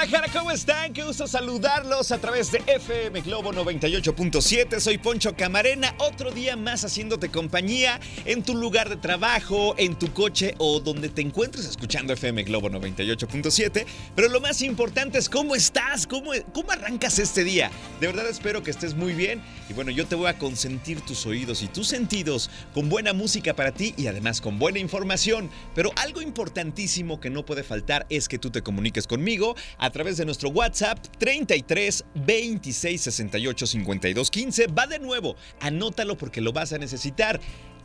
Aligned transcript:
Guadalajara, 0.00 0.32
¿cómo 0.32 0.50
están? 0.50 0.94
Qué 0.94 1.04
gusto 1.04 1.26
saludarlos 1.26 2.10
a 2.10 2.16
través 2.18 2.50
de 2.50 2.62
FM 2.66 3.20
Globo 3.20 3.52
98.7. 3.52 4.80
Soy 4.80 4.96
Poncho 4.96 5.36
Camarena, 5.36 5.94
otro 5.98 6.30
día 6.30 6.56
más 6.56 6.86
haciéndote 6.86 7.28
compañía 7.28 8.00
en 8.24 8.42
tu 8.42 8.54
lugar 8.54 8.88
de 8.88 8.96
trabajo, 8.96 9.74
en 9.76 9.98
tu 9.98 10.10
coche 10.14 10.54
o 10.56 10.80
donde 10.80 11.10
te 11.10 11.20
encuentres 11.20 11.66
escuchando 11.66 12.14
FM 12.14 12.44
Globo 12.44 12.70
98.7. 12.70 13.84
Pero 14.16 14.28
lo 14.30 14.40
más 14.40 14.62
importante 14.62 15.18
es 15.18 15.28
cómo 15.28 15.54
estás, 15.54 16.06
cómo, 16.06 16.30
cómo 16.54 16.70
arrancas 16.70 17.18
este 17.18 17.44
día. 17.44 17.70
De 18.00 18.06
verdad 18.06 18.26
espero 18.26 18.62
que 18.62 18.70
estés 18.70 18.94
muy 18.94 19.12
bien 19.12 19.42
y 19.68 19.74
bueno, 19.74 19.90
yo 19.90 20.06
te 20.06 20.14
voy 20.14 20.28
a 20.28 20.38
consentir 20.38 21.02
tus 21.02 21.26
oídos 21.26 21.60
y 21.60 21.68
tus 21.68 21.88
sentidos 21.88 22.48
con 22.72 22.88
buena 22.88 23.12
música 23.12 23.52
para 23.52 23.72
ti 23.72 23.92
y 23.98 24.06
además 24.06 24.40
con 24.40 24.58
buena 24.58 24.78
información. 24.78 25.50
Pero 25.74 25.90
algo 25.96 26.22
importantísimo 26.22 27.20
que 27.20 27.28
no 27.28 27.44
puede 27.44 27.64
faltar 27.64 28.06
es 28.08 28.28
que 28.28 28.38
tú 28.38 28.50
te 28.50 28.62
comuniques 28.62 29.06
conmigo 29.06 29.56
través 29.90 30.16
de 30.16 30.24
nuestro 30.24 30.50
WhatsApp 30.50 30.98
33 31.18 32.04
26 32.14 33.00
68 33.00 33.66
52 33.66 34.30
15. 34.30 34.66
Va 34.68 34.86
de 34.86 34.98
nuevo, 34.98 35.36
anótalo 35.60 36.16
porque 36.16 36.40
lo 36.40 36.52
vas 36.52 36.72
a 36.72 36.78
necesitar. 36.78 37.40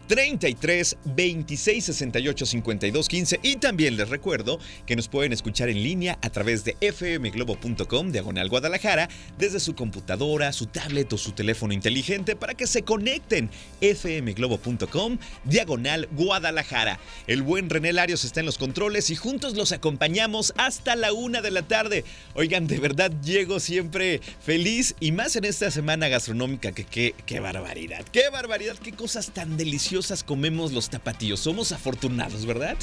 33 0.08 0.98
26 1.06 1.86
68 1.86 2.46
52 2.46 3.08
15 3.08 3.40
y 3.42 3.56
también 3.56 3.98
les 3.98 4.10
recuerdo 4.10 4.60
que 4.86 4.96
nos 4.96 5.08
pueden 5.08 5.34
escuchar 5.34 5.70
en 5.70 5.82
línea 5.82 6.20
a 6.22 6.30
través 6.30 6.64
de 6.64 6.76
fmglobo.com 6.80 8.12
diagonal 8.12 8.50
Guadalajara 8.50 9.10
desde 9.38 9.60
su 9.60 9.74
computadora, 9.76 10.52
su 10.52 10.68
tablet 10.68 11.12
o 11.14 11.18
su 11.18 11.32
teléfono 11.32 11.74
inteligente 11.74 12.36
para 12.36 12.54
que 12.54 12.68
se 12.68 12.84
conecten 12.84 13.50
fmglobo.com 13.82 15.18
diagonal 15.44 16.08
Guadalajara. 16.12 17.00
El 17.28 17.42
buen 17.42 17.70
René 17.70 17.94
Larios 17.94 18.26
está 18.26 18.42
en 18.42 18.46
los 18.46 18.58
controles 18.58 19.10
y 19.10 19.16
juntos 19.16 19.56
los 19.56 19.72
acompañamos 19.72 20.54
hasta 20.58 20.96
la 20.96 21.14
una 21.14 21.42
de 21.42 21.52
la 21.52 21.64
tarde. 21.64 22.04
Oigan, 22.34 22.68
de 22.68 22.80
verdad 22.80 23.12
llego 23.24 23.60
siempre 23.60 24.22
feliz 24.44 24.96
y 25.00 25.12
más 25.12 25.36
en 25.36 25.46
esta 25.46 25.72
semana 25.72 26.08
gastronómica 26.08 26.72
que 26.72 26.86
qué, 26.86 27.40
barbaridad, 27.40 28.06
qué 28.12 28.30
barbaridad, 28.30 28.78
qué 28.78 28.92
cosas 28.92 29.32
tan 29.32 29.58
deliciosas 29.58 29.95
comemos 30.26 30.72
los 30.72 30.90
tapatíos. 30.90 31.40
Somos 31.40 31.72
afortunados, 31.72 32.46
¿verdad? 32.46 32.78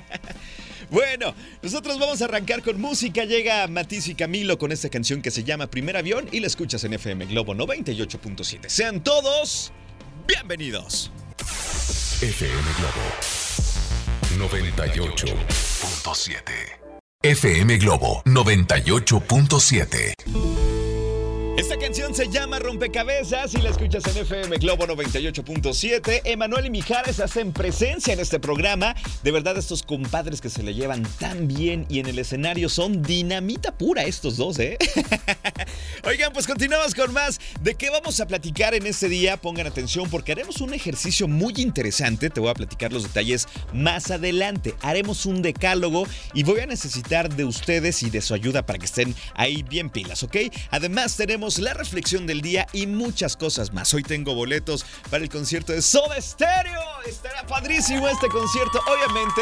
bueno, 0.90 1.34
nosotros 1.62 1.98
vamos 1.98 2.22
a 2.22 2.26
arrancar 2.26 2.62
con 2.62 2.80
música. 2.80 3.24
Llega 3.24 3.66
Matiz 3.66 4.06
y 4.08 4.14
Camilo 4.14 4.58
con 4.58 4.72
esta 4.72 4.88
canción 4.88 5.20
que 5.22 5.30
se 5.30 5.44
llama 5.44 5.66
Primer 5.66 5.96
Avión 5.96 6.28
y 6.30 6.40
la 6.40 6.46
escuchas 6.46 6.84
en 6.84 6.94
FM 6.94 7.26
Globo 7.26 7.54
98.7. 7.54 8.68
Sean 8.68 9.02
todos 9.02 9.72
bienvenidos. 10.26 11.10
FM 12.20 12.62
Globo 12.78 13.02
98.7. 14.38 16.42
FM 17.22 17.78
Globo 17.78 18.22
98.7. 18.24 20.47
Esta 21.58 21.76
canción 21.76 22.14
se 22.14 22.28
llama 22.28 22.60
Rompecabezas 22.60 23.52
y 23.54 23.56
la 23.56 23.70
escuchas 23.70 24.06
en 24.06 24.22
FM 24.22 24.58
Globo 24.58 24.86
98.7. 24.86 26.20
Emanuel 26.22 26.66
y 26.66 26.70
Mijares 26.70 27.18
hacen 27.18 27.52
presencia 27.52 28.14
en 28.14 28.20
este 28.20 28.38
programa. 28.38 28.94
De 29.24 29.32
verdad, 29.32 29.58
estos 29.58 29.82
compadres 29.82 30.40
que 30.40 30.50
se 30.50 30.62
le 30.62 30.72
llevan 30.72 31.02
tan 31.18 31.48
bien 31.48 31.84
y 31.88 31.98
en 31.98 32.06
el 32.06 32.20
escenario 32.20 32.68
son 32.68 33.02
dinamita 33.02 33.76
pura 33.76 34.04
estos 34.04 34.36
dos, 34.36 34.60
¿eh? 34.60 34.78
Oigan, 36.04 36.32
pues 36.32 36.46
continuamos 36.46 36.94
con 36.94 37.12
más. 37.12 37.40
¿De 37.60 37.74
qué 37.74 37.90
vamos 37.90 38.20
a 38.20 38.28
platicar 38.28 38.74
en 38.74 38.86
este 38.86 39.08
día? 39.08 39.36
Pongan 39.36 39.66
atención 39.66 40.08
porque 40.08 40.30
haremos 40.30 40.60
un 40.60 40.74
ejercicio 40.74 41.26
muy 41.26 41.54
interesante. 41.56 42.30
Te 42.30 42.38
voy 42.38 42.50
a 42.50 42.54
platicar 42.54 42.92
los 42.92 43.02
detalles 43.02 43.48
más 43.72 44.12
adelante. 44.12 44.76
Haremos 44.80 45.26
un 45.26 45.42
decálogo 45.42 46.06
y 46.34 46.44
voy 46.44 46.60
a 46.60 46.66
necesitar 46.66 47.34
de 47.34 47.44
ustedes 47.44 48.04
y 48.04 48.10
de 48.10 48.20
su 48.20 48.32
ayuda 48.32 48.64
para 48.64 48.78
que 48.78 48.86
estén 48.86 49.12
ahí 49.34 49.64
bien 49.64 49.90
pilas, 49.90 50.22
¿ok? 50.22 50.36
Además, 50.70 51.16
tenemos 51.16 51.47
la 51.56 51.72
reflexión 51.72 52.26
del 52.26 52.42
día 52.42 52.66
y 52.74 52.86
muchas 52.86 53.34
cosas 53.34 53.72
más. 53.72 53.94
Hoy 53.94 54.02
tengo 54.02 54.34
boletos 54.34 54.84
para 55.08 55.24
el 55.24 55.30
concierto 55.30 55.72
de 55.72 55.80
Soda 55.80 56.20
Stereo. 56.20 56.82
Estará 57.06 57.46
padrísimo 57.46 58.06
este 58.06 58.28
concierto, 58.28 58.78
obviamente 58.86 59.40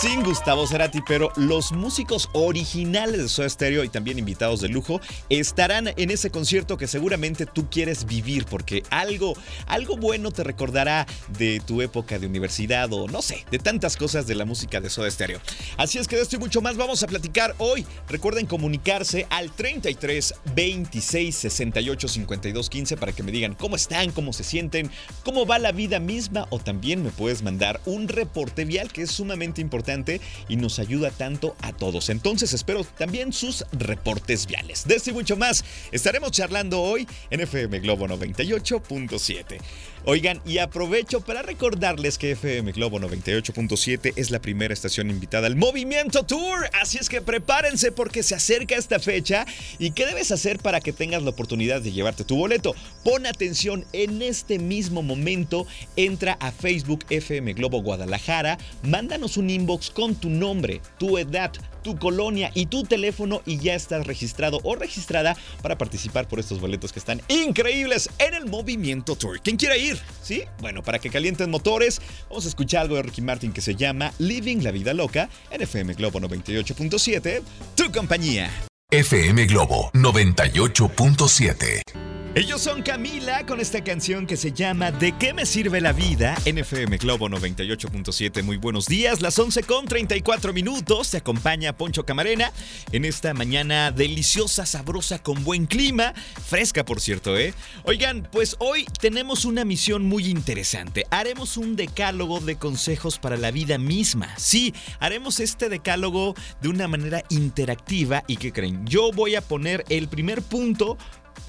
sin 0.00 0.22
Gustavo 0.22 0.66
Cerati, 0.66 1.00
pero 1.06 1.30
los 1.36 1.72
músicos 1.72 2.30
originales 2.32 3.22
de 3.22 3.28
Soda 3.28 3.50
Stereo 3.50 3.84
y 3.84 3.90
también 3.90 4.18
invitados 4.18 4.60
de 4.62 4.68
lujo 4.68 5.02
estarán 5.28 5.88
en 5.94 6.10
ese 6.10 6.30
concierto 6.30 6.78
que 6.78 6.86
seguramente 6.86 7.44
tú 7.44 7.68
quieres 7.68 8.06
vivir 8.06 8.46
porque 8.46 8.82
algo, 8.88 9.34
algo 9.66 9.98
bueno 9.98 10.30
te 10.30 10.44
recordará 10.44 11.06
de 11.36 11.60
tu 11.66 11.82
época 11.82 12.18
de 12.18 12.26
universidad 12.26 12.90
o 12.94 13.08
no 13.08 13.20
sé, 13.20 13.44
de 13.50 13.58
tantas 13.58 13.98
cosas 13.98 14.26
de 14.26 14.34
la 14.34 14.46
música 14.46 14.80
de 14.80 14.88
Soda 14.88 15.10
Stereo. 15.10 15.40
Así 15.76 15.98
es 15.98 16.08
que 16.08 16.16
de 16.16 16.22
esto 16.22 16.36
y 16.36 16.38
mucho 16.38 16.62
más 16.62 16.78
vamos 16.78 17.02
a 17.02 17.06
platicar 17.06 17.54
hoy. 17.58 17.84
Recuerden 18.08 18.46
comunicarse 18.46 19.26
al 19.28 19.52
33 19.52 20.34
26 20.54 21.41
68 21.42 22.08
52 22.08 22.70
15 22.70 22.96
para 22.96 23.12
que 23.12 23.22
me 23.22 23.32
digan 23.32 23.54
cómo 23.54 23.76
están, 23.76 24.10
cómo 24.12 24.32
se 24.32 24.44
sienten, 24.44 24.90
cómo 25.24 25.46
va 25.46 25.58
la 25.58 25.72
vida 25.72 26.00
misma 26.00 26.46
o 26.50 26.58
también 26.58 27.02
me 27.02 27.10
puedes 27.10 27.42
mandar 27.42 27.80
un 27.84 28.08
reporte 28.08 28.64
vial 28.64 28.92
que 28.92 29.02
es 29.02 29.10
sumamente 29.10 29.60
importante 29.60 30.20
y 30.48 30.56
nos 30.56 30.78
ayuda 30.78 31.10
tanto 31.10 31.56
a 31.62 31.72
todos. 31.72 32.08
Entonces 32.08 32.52
espero 32.52 32.84
también 32.84 33.32
sus 33.32 33.64
reportes 33.72 34.46
viales. 34.46 34.86
De 34.86 34.94
esto 34.94 35.10
y 35.10 35.12
mucho 35.12 35.36
más 35.36 35.64
estaremos 35.90 36.30
charlando 36.30 36.80
hoy 36.80 37.06
en 37.30 37.40
FM 37.40 37.80
Globo 37.80 38.06
98.7. 38.06 39.58
Oigan, 40.04 40.40
y 40.44 40.58
aprovecho 40.58 41.20
para 41.20 41.42
recordarles 41.42 42.18
que 42.18 42.32
FM 42.32 42.72
Globo 42.72 42.98
98.7 42.98 44.14
es 44.16 44.32
la 44.32 44.40
primera 44.40 44.74
estación 44.74 45.10
invitada 45.10 45.46
al 45.46 45.54
Movimiento 45.54 46.24
Tour. 46.24 46.68
Así 46.80 46.98
es 46.98 47.08
que 47.08 47.22
prepárense 47.22 47.92
porque 47.92 48.24
se 48.24 48.34
acerca 48.34 48.74
esta 48.74 48.98
fecha. 48.98 49.46
¿Y 49.78 49.92
qué 49.92 50.04
debes 50.04 50.32
hacer 50.32 50.58
para 50.58 50.80
que 50.80 50.92
tengas 50.92 51.22
la 51.22 51.30
oportunidad 51.30 51.80
de 51.80 51.92
llevarte 51.92 52.24
tu 52.24 52.36
boleto? 52.36 52.74
Pon 53.04 53.26
atención 53.26 53.84
en 53.92 54.22
este 54.22 54.58
mismo 54.58 55.02
momento. 55.02 55.68
Entra 55.94 56.32
a 56.40 56.50
Facebook 56.50 57.04
FM 57.08 57.52
Globo 57.52 57.80
Guadalajara. 57.80 58.58
Mándanos 58.82 59.36
un 59.36 59.50
inbox 59.50 59.90
con 59.90 60.16
tu 60.16 60.30
nombre, 60.30 60.80
tu 60.98 61.16
edad, 61.16 61.52
tu 61.82 61.98
colonia 61.98 62.50
y 62.54 62.66
tu 62.66 62.84
teléfono 62.84 63.42
y 63.44 63.58
ya 63.58 63.74
estás 63.74 64.06
registrado 64.06 64.60
o 64.62 64.74
registrada 64.74 65.36
para 65.62 65.78
participar 65.78 66.28
por 66.28 66.40
estos 66.40 66.60
boletos 66.60 66.92
que 66.92 66.98
están 66.98 67.22
increíbles 67.28 68.10
en 68.18 68.34
el 68.34 68.46
Movimiento 68.46 69.16
Tour. 69.16 69.40
¿Quién 69.42 69.56
quiere 69.56 69.78
ir? 69.78 69.98
¿Sí? 70.22 70.44
Bueno, 70.60 70.82
para 70.82 70.98
que 70.98 71.10
calienten 71.10 71.50
motores, 71.50 72.00
vamos 72.28 72.44
a 72.44 72.48
escuchar 72.48 72.82
algo 72.82 72.96
de 72.96 73.02
Ricky 73.02 73.22
Martin 73.22 73.52
que 73.52 73.60
se 73.60 73.74
llama 73.74 74.12
Living 74.18 74.62
la 74.62 74.70
Vida 74.70 74.94
Loca 74.94 75.28
en 75.50 75.62
FM 75.62 75.94
Globo 75.94 76.20
98.7, 76.20 77.42
tu 77.74 77.92
compañía. 77.92 78.50
FM 78.90 79.46
Globo 79.46 79.90
98.7. 79.94 82.11
Ellos 82.34 82.62
son 82.62 82.80
Camila 82.80 83.44
con 83.44 83.60
esta 83.60 83.84
canción 83.84 84.26
que 84.26 84.38
se 84.38 84.52
llama 84.52 84.90
¿De 84.90 85.12
qué 85.12 85.34
me 85.34 85.44
sirve 85.44 85.82
la 85.82 85.92
vida? 85.92 86.34
En 86.46 86.56
FM 86.56 86.96
Globo 86.96 87.28
98.7. 87.28 88.42
Muy 88.42 88.56
buenos 88.56 88.86
días, 88.86 89.20
las 89.20 89.38
11 89.38 89.64
con 89.64 89.84
34 89.84 90.54
minutos. 90.54 91.10
Te 91.10 91.18
acompaña 91.18 91.76
Poncho 91.76 92.06
Camarena 92.06 92.50
en 92.90 93.04
esta 93.04 93.34
mañana 93.34 93.90
deliciosa, 93.90 94.64
sabrosa, 94.64 95.22
con 95.22 95.44
buen 95.44 95.66
clima. 95.66 96.14
Fresca, 96.46 96.86
por 96.86 97.02
cierto, 97.02 97.36
¿eh? 97.36 97.52
Oigan, 97.84 98.26
pues 98.32 98.56
hoy 98.60 98.86
tenemos 98.98 99.44
una 99.44 99.66
misión 99.66 100.06
muy 100.06 100.24
interesante. 100.24 101.04
Haremos 101.10 101.58
un 101.58 101.76
decálogo 101.76 102.40
de 102.40 102.56
consejos 102.56 103.18
para 103.18 103.36
la 103.36 103.50
vida 103.50 103.76
misma. 103.76 104.34
Sí, 104.38 104.72
haremos 105.00 105.38
este 105.38 105.68
decálogo 105.68 106.34
de 106.62 106.70
una 106.70 106.88
manera 106.88 107.24
interactiva. 107.28 108.24
¿Y 108.26 108.38
qué 108.38 108.52
creen? 108.52 108.86
Yo 108.86 109.12
voy 109.12 109.34
a 109.34 109.42
poner 109.42 109.84
el 109.90 110.08
primer 110.08 110.40
punto 110.40 110.96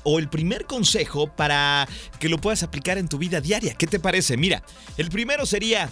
o 0.03 0.19
el 0.19 0.29
primer 0.29 0.65
consejo 0.65 1.27
para 1.27 1.87
que 2.19 2.29
lo 2.29 2.37
puedas 2.39 2.63
aplicar 2.63 2.97
en 2.97 3.07
tu 3.07 3.17
vida 3.17 3.41
diaria. 3.41 3.73
¿Qué 3.75 3.87
te 3.87 3.99
parece? 3.99 4.37
Mira, 4.37 4.63
el 4.97 5.09
primero 5.09 5.45
sería, 5.45 5.89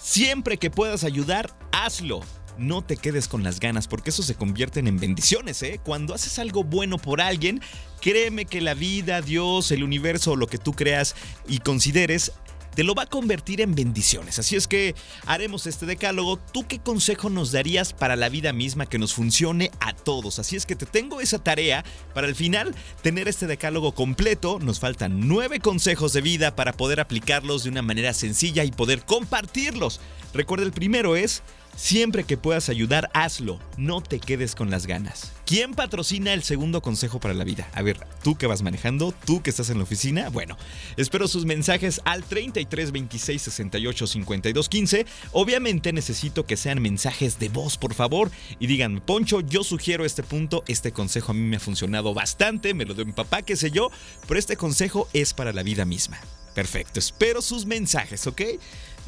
siempre 0.00 0.56
que 0.56 0.70
puedas 0.70 1.04
ayudar, 1.04 1.56
hazlo 1.72 2.20
no 2.58 2.82
te 2.82 2.96
quedes 2.96 3.28
con 3.28 3.42
las 3.42 3.60
ganas, 3.60 3.86
porque 3.86 4.10
eso 4.10 4.22
se 4.22 4.34
convierten 4.34 4.88
en 4.88 4.98
bendiciones, 4.98 5.62
¿eh? 5.62 5.80
Cuando 5.82 6.14
haces 6.14 6.38
algo 6.38 6.64
bueno 6.64 6.98
por 6.98 7.20
alguien, 7.20 7.62
créeme 8.00 8.44
que 8.44 8.60
la 8.60 8.74
vida, 8.74 9.22
Dios, 9.22 9.70
el 9.70 9.84
universo, 9.84 10.36
lo 10.36 10.48
que 10.48 10.58
tú 10.58 10.72
creas 10.72 11.14
y 11.46 11.58
consideres, 11.58 12.32
te 12.78 12.84
lo 12.84 12.94
va 12.94 13.02
a 13.02 13.06
convertir 13.06 13.60
en 13.60 13.74
bendiciones. 13.74 14.38
Así 14.38 14.54
es 14.54 14.68
que 14.68 14.94
haremos 15.26 15.66
este 15.66 15.84
decálogo. 15.84 16.36
¿Tú 16.36 16.64
qué 16.68 16.78
consejo 16.78 17.28
nos 17.28 17.50
darías 17.50 17.92
para 17.92 18.14
la 18.14 18.28
vida 18.28 18.52
misma 18.52 18.86
que 18.86 19.00
nos 19.00 19.14
funcione 19.14 19.72
a 19.80 19.94
todos? 19.94 20.38
Así 20.38 20.54
es 20.54 20.64
que 20.64 20.76
te 20.76 20.86
tengo 20.86 21.20
esa 21.20 21.40
tarea 21.40 21.84
para 22.14 22.28
el 22.28 22.36
final 22.36 22.76
tener 23.02 23.26
este 23.26 23.48
decálogo 23.48 23.96
completo. 23.96 24.60
Nos 24.60 24.78
faltan 24.78 25.26
nueve 25.26 25.58
consejos 25.58 26.12
de 26.12 26.20
vida 26.20 26.54
para 26.54 26.72
poder 26.72 27.00
aplicarlos 27.00 27.64
de 27.64 27.70
una 27.70 27.82
manera 27.82 28.14
sencilla 28.14 28.62
y 28.62 28.70
poder 28.70 29.04
compartirlos. 29.04 30.00
Recuerda, 30.32 30.64
el 30.64 30.70
primero 30.70 31.16
es 31.16 31.42
Siempre 31.78 32.24
que 32.24 32.36
puedas 32.36 32.68
ayudar, 32.70 33.08
hazlo. 33.14 33.60
No 33.76 34.02
te 34.02 34.18
quedes 34.18 34.56
con 34.56 34.68
las 34.68 34.88
ganas. 34.88 35.32
¿Quién 35.46 35.74
patrocina 35.74 36.32
el 36.32 36.42
segundo 36.42 36.82
consejo 36.82 37.20
para 37.20 37.34
la 37.34 37.44
vida? 37.44 37.68
A 37.72 37.82
ver, 37.82 38.04
tú 38.24 38.36
que 38.36 38.48
vas 38.48 38.62
manejando, 38.62 39.14
tú 39.24 39.42
que 39.42 39.50
estás 39.50 39.70
en 39.70 39.78
la 39.78 39.84
oficina. 39.84 40.28
Bueno, 40.28 40.58
espero 40.96 41.28
sus 41.28 41.44
mensajes 41.44 42.00
al 42.04 42.24
33 42.24 42.90
26 42.90 43.40
68 43.40 44.06
52 44.08 44.68
15. 44.68 45.06
Obviamente 45.30 45.92
necesito 45.92 46.46
que 46.46 46.56
sean 46.56 46.82
mensajes 46.82 47.38
de 47.38 47.48
voz, 47.48 47.78
por 47.78 47.94
favor. 47.94 48.32
Y 48.58 48.66
digan, 48.66 49.00
Poncho, 49.00 49.40
yo 49.40 49.62
sugiero 49.62 50.04
este 50.04 50.24
punto. 50.24 50.64
Este 50.66 50.90
consejo 50.90 51.30
a 51.30 51.34
mí 51.34 51.42
me 51.42 51.58
ha 51.58 51.60
funcionado 51.60 52.12
bastante. 52.12 52.74
Me 52.74 52.86
lo 52.86 52.94
dio 52.94 53.06
mi 53.06 53.12
papá, 53.12 53.42
qué 53.42 53.54
sé 53.54 53.70
yo. 53.70 53.92
Pero 54.26 54.40
este 54.40 54.56
consejo 54.56 55.08
es 55.12 55.32
para 55.32 55.52
la 55.52 55.62
vida 55.62 55.84
misma. 55.84 56.18
Perfecto, 56.58 56.98
espero 56.98 57.40
sus 57.40 57.66
mensajes, 57.66 58.26
¿ok? 58.26 58.42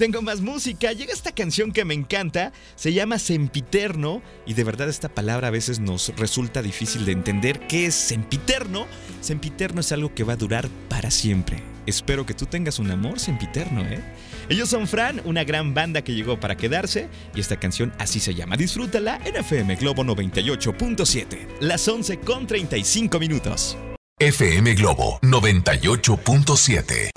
Tengo 0.01 0.23
más 0.23 0.41
música. 0.41 0.93
Llega 0.95 1.13
esta 1.13 1.31
canción 1.31 1.73
que 1.73 1.85
me 1.85 1.93
encanta. 1.93 2.55
Se 2.75 2.95
llama 2.95 3.19
Sempiterno. 3.19 4.23
Y 4.47 4.55
de 4.55 4.65
verdad 4.65 4.89
esta 4.89 5.11
palabra 5.11 5.49
a 5.49 5.51
veces 5.51 5.79
nos 5.79 6.17
resulta 6.17 6.63
difícil 6.63 7.05
de 7.05 7.13
entender. 7.13 7.61
¿Qué 7.67 7.85
es 7.85 7.97
sempiterno? 7.97 8.87
Sempiterno 9.21 9.83
es 9.83 9.93
algo 9.93 10.15
que 10.15 10.25
va 10.25 10.33
a 10.33 10.37
durar 10.37 10.71
para 10.89 11.11
siempre. 11.11 11.63
Espero 11.85 12.25
que 12.25 12.33
tú 12.33 12.47
tengas 12.47 12.79
un 12.79 12.91
amor 12.91 13.21
sempiterno, 13.21 13.83
¿eh? 13.83 14.03
Ellos 14.49 14.71
son 14.71 14.89
Fran, 14.89 15.21
una 15.27 15.45
gran 15.45 15.75
banda 15.75 16.01
que 16.01 16.15
llegó 16.15 16.41
para 16.41 16.57
quedarse. 16.57 17.11
Y 17.35 17.41
esta 17.41 17.61
canción 17.61 17.93
así 17.99 18.21
se 18.21 18.35
llama. 18.35 18.57
Disfrútala 18.57 19.21
en 19.27 19.37
FM 19.37 19.77
Globo 19.77 20.03
98.7. 20.03 21.59
Las 21.61 21.87
11 21.87 22.21
con 22.21 22.47
35 22.47 23.19
minutos. 23.19 23.77
FM 24.19 24.77
Globo 24.77 25.21
98.7. 25.21 27.11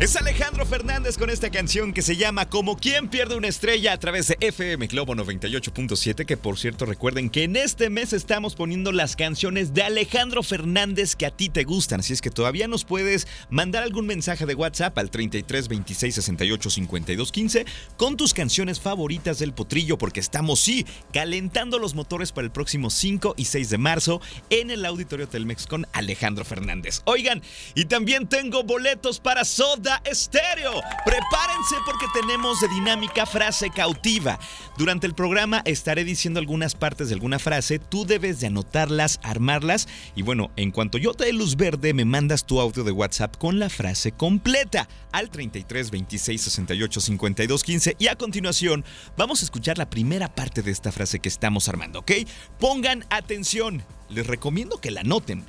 Es 0.00 0.16
Alejandro 0.16 0.66
Fernández 0.66 1.16
con 1.16 1.30
esta 1.30 1.50
canción 1.50 1.92
que 1.92 2.02
se 2.02 2.16
llama 2.16 2.48
Como 2.48 2.76
quien 2.76 3.08
pierde 3.08 3.36
una 3.36 3.46
estrella 3.46 3.92
a 3.92 3.98
través 3.98 4.26
de 4.26 4.36
FM 4.40 4.88
Globo 4.88 5.14
98.7, 5.14 6.26
que 6.26 6.36
por 6.36 6.58
cierto 6.58 6.84
recuerden 6.84 7.30
que 7.30 7.44
en 7.44 7.54
este 7.54 7.90
mes 7.90 8.12
estamos 8.12 8.56
poniendo 8.56 8.90
las 8.90 9.14
canciones 9.14 9.72
de 9.72 9.84
Alejandro 9.84 10.42
Fernández 10.42 11.14
que 11.14 11.26
a 11.26 11.30
ti 11.30 11.48
te 11.48 11.62
gustan, 11.62 12.00
así 12.00 12.12
es 12.12 12.20
que 12.20 12.30
todavía 12.30 12.66
nos 12.66 12.84
puedes 12.84 13.28
mandar 13.50 13.84
algún 13.84 14.04
mensaje 14.04 14.46
de 14.46 14.56
WhatsApp 14.56 14.98
al 14.98 15.12
33 15.12 15.68
26 15.68 16.14
68 16.16 16.70
52 16.70 17.30
15 17.30 17.64
con 17.96 18.16
tus 18.16 18.34
canciones 18.34 18.80
favoritas 18.80 19.38
del 19.38 19.54
potrillo, 19.54 19.96
porque 19.96 20.18
estamos 20.18 20.58
sí 20.58 20.84
calentando 21.12 21.78
los 21.78 21.94
motores 21.94 22.32
para 22.32 22.46
el 22.46 22.50
próximo 22.50 22.90
5 22.90 23.34
y 23.36 23.44
6 23.44 23.70
de 23.70 23.78
marzo 23.78 24.20
en 24.50 24.72
el 24.72 24.84
Auditorio 24.86 25.28
Telmex 25.28 25.68
con 25.68 25.86
Alejandro 25.92 26.44
Fernández. 26.44 27.02
Oigan, 27.04 27.42
y 27.76 27.84
también 27.84 28.26
tengo 28.26 28.64
boletos 28.64 29.20
para 29.20 29.44
Soda 29.84 30.00
Estéreo. 30.06 30.80
Prepárense 31.04 31.76
porque 31.84 32.06
tenemos 32.14 32.58
de 32.60 32.68
dinámica 32.68 33.26
frase 33.26 33.68
cautiva. 33.68 34.38
Durante 34.78 35.06
el 35.06 35.14
programa 35.14 35.60
estaré 35.66 36.04
diciendo 36.04 36.40
algunas 36.40 36.74
partes 36.74 37.08
de 37.08 37.14
alguna 37.14 37.38
frase, 37.38 37.78
tú 37.78 38.06
debes 38.06 38.40
de 38.40 38.46
anotarlas, 38.46 39.20
armarlas 39.22 39.86
y 40.16 40.22
bueno, 40.22 40.50
en 40.56 40.70
cuanto 40.70 40.96
yo 40.96 41.12
te 41.12 41.26
dé 41.26 41.34
luz 41.34 41.56
verde, 41.56 41.92
me 41.92 42.06
mandas 42.06 42.46
tu 42.46 42.60
audio 42.60 42.82
de 42.82 42.92
WhatsApp 42.92 43.36
con 43.36 43.58
la 43.58 43.68
frase 43.68 44.12
completa 44.12 44.88
al 45.12 45.28
33 45.28 45.90
26 45.90 46.40
68 46.40 47.00
52 47.00 47.62
15 47.62 47.96
y 47.98 48.06
a 48.06 48.16
continuación 48.16 48.86
vamos 49.18 49.42
a 49.42 49.44
escuchar 49.44 49.76
la 49.76 49.90
primera 49.90 50.34
parte 50.34 50.62
de 50.62 50.70
esta 50.70 50.92
frase 50.92 51.18
que 51.18 51.28
estamos 51.28 51.68
armando, 51.68 51.98
¿ok? 51.98 52.12
Pongan 52.58 53.04
atención, 53.10 53.84
les 54.08 54.26
recomiendo 54.26 54.80
que 54.80 54.90
la 54.90 55.02
anoten. 55.02 55.44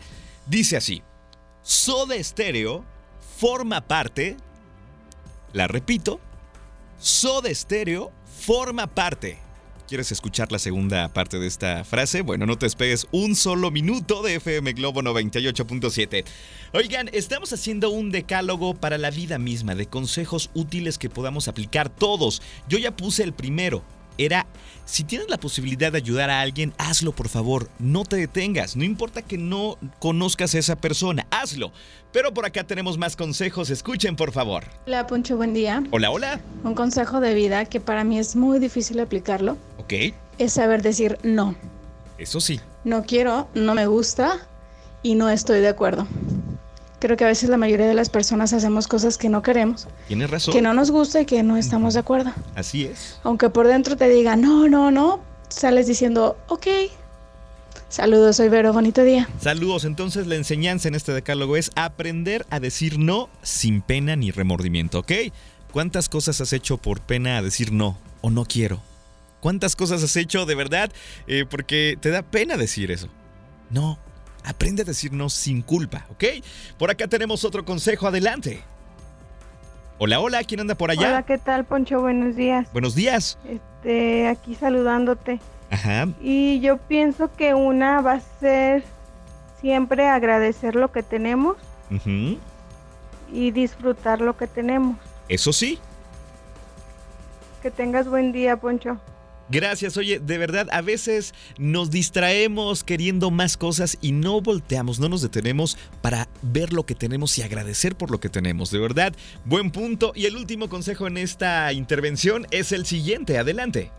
Dice 0.45 0.75
así, 0.75 1.03
Soda 1.61 2.15
Estéreo 2.15 2.83
forma 3.37 3.81
parte, 3.81 4.37
la 5.53 5.67
repito, 5.67 6.19
Soda 6.99 7.53
Stereo 7.53 8.11
forma 8.25 8.87
parte. 8.87 9.39
¿Quieres 9.87 10.11
escuchar 10.11 10.51
la 10.51 10.57
segunda 10.57 11.09
parte 11.09 11.37
de 11.37 11.45
esta 11.45 11.83
frase? 11.83 12.21
Bueno, 12.21 12.47
no 12.47 12.57
te 12.57 12.65
despegues 12.65 13.07
un 13.11 13.35
solo 13.35 13.69
minuto 13.69 14.23
de 14.23 14.35
FM 14.35 14.73
Globo 14.73 15.03
98.7. 15.03 16.25
Oigan, 16.73 17.09
estamos 17.13 17.53
haciendo 17.53 17.91
un 17.91 18.09
decálogo 18.09 18.73
para 18.73 18.97
la 18.97 19.11
vida 19.11 19.37
misma 19.37 19.75
de 19.75 19.85
consejos 19.85 20.49
útiles 20.55 20.97
que 20.97 21.09
podamos 21.09 21.47
aplicar 21.47 21.89
todos. 21.89 22.41
Yo 22.67 22.79
ya 22.79 22.95
puse 22.95 23.23
el 23.23 23.33
primero, 23.33 23.83
era, 24.17 24.45
si 24.85 25.03
tienes 25.03 25.29
la 25.29 25.37
posibilidad 25.37 25.91
de 25.91 25.97
ayudar 25.97 26.29
a 26.29 26.41
alguien, 26.41 26.73
hazlo 26.77 27.11
por 27.11 27.29
favor, 27.29 27.69
no 27.79 28.03
te 28.03 28.17
detengas, 28.17 28.75
no 28.75 28.83
importa 28.83 29.21
que 29.21 29.37
no 29.37 29.77
conozcas 29.99 30.55
a 30.55 30.59
esa 30.59 30.75
persona, 30.75 31.27
hazlo. 31.31 31.71
Pero 32.11 32.33
por 32.33 32.45
acá 32.45 32.63
tenemos 32.63 32.97
más 32.97 33.15
consejos, 33.15 33.69
escuchen 33.69 34.15
por 34.15 34.31
favor. 34.31 34.63
Hola 34.87 35.07
Poncho, 35.07 35.37
buen 35.37 35.53
día. 35.53 35.83
Hola, 35.91 36.11
hola. 36.11 36.39
Un 36.63 36.75
consejo 36.75 37.19
de 37.19 37.33
vida 37.33 37.65
que 37.65 37.79
para 37.79 38.03
mí 38.03 38.19
es 38.19 38.35
muy 38.35 38.59
difícil 38.59 38.99
aplicarlo. 38.99 39.57
Ok. 39.77 39.93
Es 40.37 40.53
saber 40.53 40.81
decir 40.81 41.17
no. 41.23 41.55
Eso 42.17 42.39
sí. 42.39 42.59
No 42.83 43.03
quiero, 43.03 43.49
no 43.53 43.73
me 43.73 43.87
gusta 43.87 44.47
y 45.03 45.15
no 45.15 45.29
estoy 45.29 45.59
de 45.59 45.67
acuerdo. 45.67 46.07
Creo 46.99 47.17
que 47.17 47.25
a 47.25 47.27
veces 47.27 47.49
la 47.49 47.57
mayoría 47.57 47.87
de 47.87 47.93
las 47.93 48.09
personas 48.09 48.53
hacemos 48.53 48.87
cosas 48.87 49.17
que 49.17 49.29
no 49.29 49.41
queremos. 49.41 49.87
Tienes 50.07 50.29
razón. 50.29 50.53
Que 50.53 50.61
no 50.61 50.73
nos 50.73 50.91
gusta 50.91 51.21
y 51.21 51.25
que 51.25 51.43
no 51.43 51.57
estamos 51.57 51.93
de 51.93 51.99
acuerdo. 51.99 52.31
Así 52.55 52.85
es. 52.85 53.19
Aunque 53.23 53.49
por 53.49 53.67
dentro 53.67 53.97
te 53.97 54.09
diga, 54.09 54.35
no, 54.35 54.67
no, 54.67 54.91
no, 54.91 55.19
sales 55.49 55.87
diciendo, 55.87 56.37
ok. 56.47 56.67
Saludos, 57.89 58.37
soy 58.37 58.49
Vero, 58.49 58.73
bonito 58.73 59.03
día. 59.03 59.29
Saludos, 59.39 59.85
entonces 59.85 60.27
la 60.27 60.35
enseñanza 60.35 60.87
en 60.87 60.95
este 60.95 61.13
decálogo 61.13 61.55
es 61.55 61.71
aprender 61.75 62.45
a 62.49 62.59
decir 62.59 62.97
no 62.97 63.29
sin 63.41 63.81
pena 63.81 64.15
ni 64.15 64.31
remordimiento, 64.31 64.99
¿ok? 64.99 65.11
¿Cuántas 65.71 66.09
cosas 66.09 66.41
has 66.41 66.53
hecho 66.53 66.77
por 66.77 67.01
pena 67.01 67.37
a 67.37 67.41
decir 67.41 67.71
no 67.71 67.97
o 68.21 68.29
no 68.29 68.45
quiero? 68.45 68.81
¿Cuántas 69.39 69.75
cosas 69.75 70.01
has 70.03 70.15
hecho 70.15 70.45
de 70.45 70.55
verdad 70.55 70.91
eh, 71.27 71.45
porque 71.47 71.97
te 71.99 72.09
da 72.09 72.23
pena 72.23 72.57
decir 72.57 72.91
eso? 72.91 73.09
No, 73.69 73.99
Aprende 74.45 74.83
a 74.83 74.85
decir 74.85 75.11
no 75.11 75.29
sin 75.29 75.61
culpa, 75.61 76.05
¿ok? 76.11 76.23
Por 76.77 76.91
acá 76.91 77.07
tenemos 77.07 77.43
otro 77.43 77.65
consejo, 77.65 78.07
adelante. 78.07 78.61
Hola, 79.97 80.19
hola, 80.19 80.43
¿quién 80.43 80.59
anda 80.59 80.75
por 80.75 80.91
allá? 80.91 81.07
Hola, 81.07 81.23
¿qué 81.23 81.37
tal, 81.37 81.65
Poncho? 81.65 82.01
Buenos 82.01 82.35
días. 82.35 82.67
Buenos 82.71 82.95
días. 82.95 83.39
Este, 83.47 84.27
aquí 84.27 84.53
saludándote. 84.53 85.39
Ajá. 85.71 86.07
Y 86.21 86.59
yo 86.59 86.77
pienso 86.77 87.33
que 87.33 87.53
una 87.53 88.01
va 88.01 88.13
a 88.13 88.21
ser 88.39 88.83
siempre 89.61 90.07
agradecer 90.07 90.75
lo 90.75 90.91
que 90.91 91.01
tenemos 91.01 91.57
y 93.31 93.51
disfrutar 93.51 94.21
lo 94.21 94.37
que 94.37 94.47
tenemos. 94.47 94.97
Eso 95.27 95.53
sí. 95.53 95.79
Que 97.63 97.71
tengas 97.71 98.07
buen 98.07 98.31
día, 98.31 98.57
Poncho. 98.57 98.99
Gracias, 99.49 99.95
oye, 99.97 100.19
de 100.19 100.37
verdad, 100.39 100.67
a 100.71 100.81
veces 100.81 101.33
nos 101.57 101.91
distraemos 101.91 102.83
queriendo 102.83 103.29
más 103.29 103.57
cosas 103.57 103.97
y 104.01 104.11
no 104.11 104.41
volteamos, 104.41 104.99
no 104.99 105.07
nos 105.07 105.21
detenemos 105.21 105.77
para 106.01 106.27
ver 106.41 106.73
lo 106.73 106.85
que 106.85 106.95
tenemos 106.95 107.37
y 107.37 107.43
agradecer 107.43 107.95
por 107.95 108.09
lo 108.09 108.19
que 108.19 108.29
tenemos. 108.29 108.71
De 108.71 108.79
verdad, 108.79 109.13
buen 109.45 109.69
punto. 109.69 110.13
Y 110.15 110.25
el 110.25 110.35
último 110.35 110.67
consejo 110.67 111.05
en 111.05 111.17
esta 111.17 111.71
intervención 111.73 112.47
es 112.49 112.71
el 112.71 112.85
siguiente. 112.85 113.37
Adelante. 113.37 113.91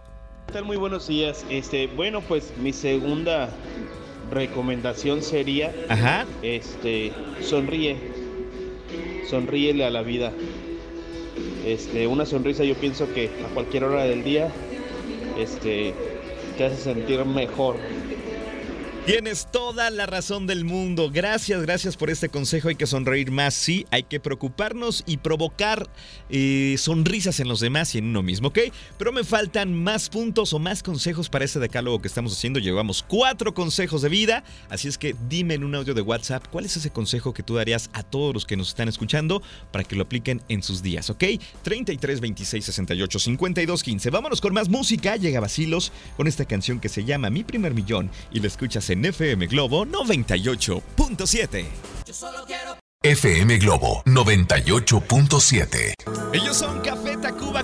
¿Qué 0.48 0.52
tal? 0.54 0.64
Muy 0.64 0.76
buenos 0.76 1.06
días. 1.06 1.44
Este, 1.48 1.86
bueno, 1.86 2.20
pues 2.22 2.52
mi 2.60 2.72
segunda 2.72 3.48
recomendación 4.30 5.22
sería, 5.22 5.72
Ajá. 5.88 6.26
este, 6.42 7.12
sonríe, 7.40 7.96
sonríele 9.30 9.84
a 9.84 9.90
la 9.90 10.02
vida. 10.02 10.32
Este, 11.64 12.06
una 12.06 12.26
sonrisa 12.26 12.64
yo 12.64 12.74
pienso 12.74 13.12
que 13.12 13.30
a 13.44 13.54
cualquier 13.54 13.84
hora 13.84 14.04
del 14.04 14.24
día 14.24 14.52
este, 15.36 16.02
te 16.56 16.64
hace 16.64 16.76
sentir 16.78 17.24
mejor. 17.24 17.84
Tienes 19.06 19.46
toda 19.52 19.88
la 19.90 20.04
razón 20.06 20.48
del 20.48 20.64
mundo. 20.64 21.12
Gracias, 21.12 21.62
gracias 21.62 21.96
por 21.96 22.10
este 22.10 22.28
consejo. 22.28 22.70
Hay 22.70 22.74
que 22.74 22.88
sonreír 22.88 23.30
más, 23.30 23.54
sí. 23.54 23.86
Hay 23.92 24.02
que 24.02 24.18
preocuparnos 24.18 25.04
y 25.06 25.18
provocar 25.18 25.88
eh, 26.28 26.74
sonrisas 26.76 27.38
en 27.38 27.46
los 27.46 27.60
demás 27.60 27.94
y 27.94 27.98
en 27.98 28.06
uno 28.06 28.24
mismo, 28.24 28.48
¿ok? 28.48 28.58
Pero 28.98 29.12
me 29.12 29.22
faltan 29.22 29.72
más 29.72 30.08
puntos 30.08 30.52
o 30.52 30.58
más 30.58 30.82
consejos 30.82 31.28
para 31.28 31.44
ese 31.44 31.60
decálogo 31.60 32.02
que 32.02 32.08
estamos 32.08 32.32
haciendo. 32.32 32.58
Llevamos 32.58 33.04
cuatro 33.06 33.54
consejos 33.54 34.02
de 34.02 34.08
vida. 34.08 34.42
Así 34.70 34.88
es 34.88 34.98
que 34.98 35.14
dime 35.28 35.54
en 35.54 35.62
un 35.62 35.76
audio 35.76 35.94
de 35.94 36.02
WhatsApp 36.02 36.44
cuál 36.50 36.64
es 36.64 36.76
ese 36.76 36.90
consejo 36.90 37.32
que 37.32 37.44
tú 37.44 37.54
darías 37.54 37.90
a 37.92 38.02
todos 38.02 38.34
los 38.34 38.44
que 38.44 38.56
nos 38.56 38.70
están 38.70 38.88
escuchando 38.88 39.40
para 39.70 39.84
que 39.84 39.94
lo 39.94 40.02
apliquen 40.02 40.42
en 40.48 40.64
sus 40.64 40.82
días, 40.82 41.10
¿ok? 41.10 41.22
33 41.62 42.20
26 42.20 42.64
68 42.64 43.18
52 43.20 43.82
15. 43.84 44.10
Vámonos 44.10 44.40
con 44.40 44.52
más 44.52 44.68
música. 44.68 45.14
Llega 45.14 45.38
Basilos 45.38 45.92
con 46.16 46.26
esta 46.26 46.44
canción 46.44 46.80
que 46.80 46.88
se 46.88 47.04
llama 47.04 47.30
Mi 47.30 47.44
primer 47.44 47.72
millón 47.72 48.10
y 48.32 48.40
la 48.40 48.48
escuchas 48.48 48.90
en 48.90 48.95
FM 49.04 49.46
Globo 49.48 49.84
98.7. 49.86 51.64
Yo 52.06 52.14
solo 52.14 52.44
quiero 52.46 52.76
FM 53.02 53.58
Globo 53.58 54.02
98.7. 54.06 55.94
Ellos 56.32 56.56
son 56.56 56.80
Café 56.80 57.05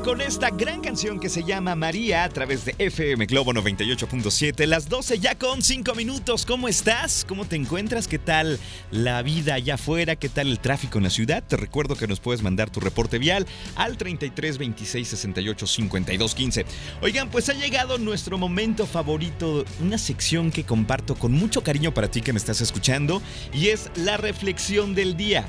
Con 0.02 0.20
esta 0.20 0.50
gran 0.50 0.80
canción 0.80 1.20
que 1.20 1.28
se 1.28 1.44
llama 1.44 1.76
María 1.76 2.24
a 2.24 2.28
través 2.28 2.64
de 2.64 2.74
FM 2.76 3.26
Globo 3.26 3.52
98.7. 3.52 4.66
Las 4.66 4.88
12 4.88 5.20
ya 5.20 5.36
con 5.36 5.62
5 5.62 5.94
minutos. 5.94 6.44
¿Cómo 6.44 6.66
estás? 6.66 7.24
¿Cómo 7.28 7.44
te 7.44 7.54
encuentras? 7.54 8.08
¿Qué 8.08 8.18
tal 8.18 8.58
la 8.90 9.22
vida 9.22 9.54
allá 9.54 9.74
afuera? 9.74 10.16
¿Qué 10.16 10.28
tal 10.28 10.48
el 10.48 10.58
tráfico 10.58 10.98
en 10.98 11.04
la 11.04 11.10
ciudad? 11.10 11.44
Te 11.46 11.56
recuerdo 11.56 11.94
que 11.94 12.08
nos 12.08 12.18
puedes 12.18 12.42
mandar 12.42 12.68
tu 12.68 12.80
reporte 12.80 13.18
vial 13.18 13.46
al 13.76 13.96
33 13.96 14.58
26 14.58 15.06
68 15.06 15.66
52 15.66 16.34
15. 16.34 16.66
Oigan, 17.00 17.30
pues 17.30 17.48
ha 17.48 17.54
llegado 17.54 17.98
nuestro 17.98 18.38
momento 18.38 18.86
favorito, 18.86 19.64
una 19.80 19.98
sección 19.98 20.50
que 20.50 20.64
comparto 20.64 21.14
con 21.14 21.30
mucho 21.30 21.62
cariño 21.62 21.94
para 21.94 22.10
ti 22.10 22.22
que 22.22 22.32
me 22.32 22.38
estás 22.38 22.60
escuchando 22.60 23.22
y 23.54 23.68
es 23.68 23.88
la 23.94 24.16
reflexión 24.16 24.96
del 24.96 25.16
día. 25.16 25.46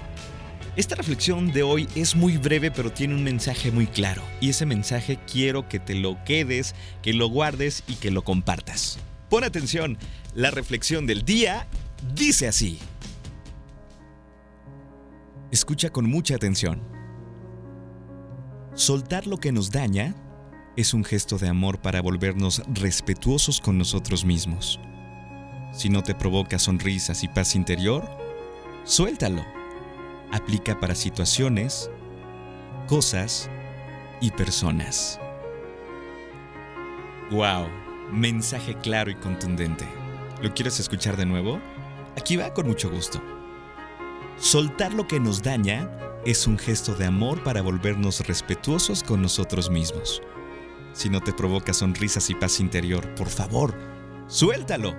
Esta 0.76 0.96
reflexión 0.96 1.52
de 1.52 1.62
hoy 1.62 1.88
es 1.94 2.16
muy 2.16 2.38
breve 2.38 2.72
pero 2.72 2.92
tiene 2.92 3.14
un 3.14 3.24
mensaje 3.24 3.70
muy 3.70 3.86
claro 3.86 4.24
y 4.42 4.50
ese 4.50 4.66
mensaje 4.66 5.20
quiero 5.32 5.70
que 5.70 5.80
te 5.80 5.94
lo 5.94 6.24
quedes, 6.24 6.74
que 7.04 7.14
lo 7.14 7.28
guardes 7.28 7.84
y 7.88 7.96
que 7.96 8.10
lo 8.10 8.24
compartas. 8.24 8.98
Pon 9.30 9.44
atención, 9.44 10.00
la 10.34 10.50
reflexión 10.50 11.06
del 11.06 11.26
día 11.26 11.68
dice 12.16 12.48
así. 12.48 12.80
Escucha 15.52 15.92
con 15.92 16.10
mucha 16.10 16.36
atención. 16.36 16.82
Soltar 18.74 19.28
lo 19.28 19.38
que 19.38 19.52
nos 19.52 19.70
daña 19.70 20.16
es 20.76 20.96
un 20.96 21.04
gesto 21.04 21.38
de 21.38 21.50
amor 21.50 21.82
para 21.82 22.02
volvernos 22.02 22.64
respetuosos 22.74 23.62
con 23.62 23.78
nosotros 23.78 24.26
mismos. 24.26 24.80
Si 25.72 25.90
no 25.90 26.02
te 26.02 26.16
provoca 26.16 26.58
sonrisas 26.58 27.24
y 27.24 27.28
paz 27.28 27.54
interior, 27.54 28.04
suéltalo 28.86 29.63
aplica 30.34 30.80
para 30.80 30.96
situaciones, 30.96 31.92
cosas 32.88 33.50
y 34.20 34.32
personas. 34.32 35.20
¡Wow! 37.30 37.68
Mensaje 38.12 38.76
claro 38.80 39.12
y 39.12 39.16
contundente. 39.16 39.88
¿Lo 40.42 40.54
quieres 40.54 40.80
escuchar 40.80 41.18
de 41.18 41.28
nuevo? 41.28 41.60
Aquí 42.18 42.36
va 42.36 42.52
con 42.54 42.68
mucho 42.68 42.90
gusto. 42.90 43.22
Soltar 44.38 44.94
lo 44.94 45.08
que 45.08 45.20
nos 45.20 45.44
daña 45.44 45.90
es 46.26 46.48
un 46.48 46.58
gesto 46.58 46.96
de 46.96 47.06
amor 47.06 47.44
para 47.44 47.62
volvernos 47.62 48.26
respetuosos 48.26 49.04
con 49.04 49.22
nosotros 49.22 49.70
mismos. 49.70 50.24
Si 50.94 51.10
no 51.10 51.22
te 51.22 51.34
provoca 51.34 51.74
sonrisas 51.74 52.30
y 52.32 52.36
paz 52.36 52.60
interior, 52.60 53.14
por 53.14 53.30
favor, 53.30 53.76
suéltalo. 54.28 54.96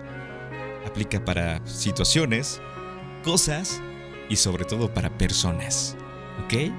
Aplica 0.87 1.25
para 1.25 1.65
situaciones, 1.67 2.61
cosas 3.25 3.81
y 4.29 4.37
sobre 4.37 4.65
todo 4.65 4.93
para 4.93 5.11
personas. 5.17 5.97
¿Ok? 6.45 6.55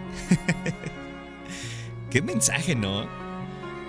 Qué 2.09 2.21
mensaje, 2.21 2.75
¿no? 2.75 3.24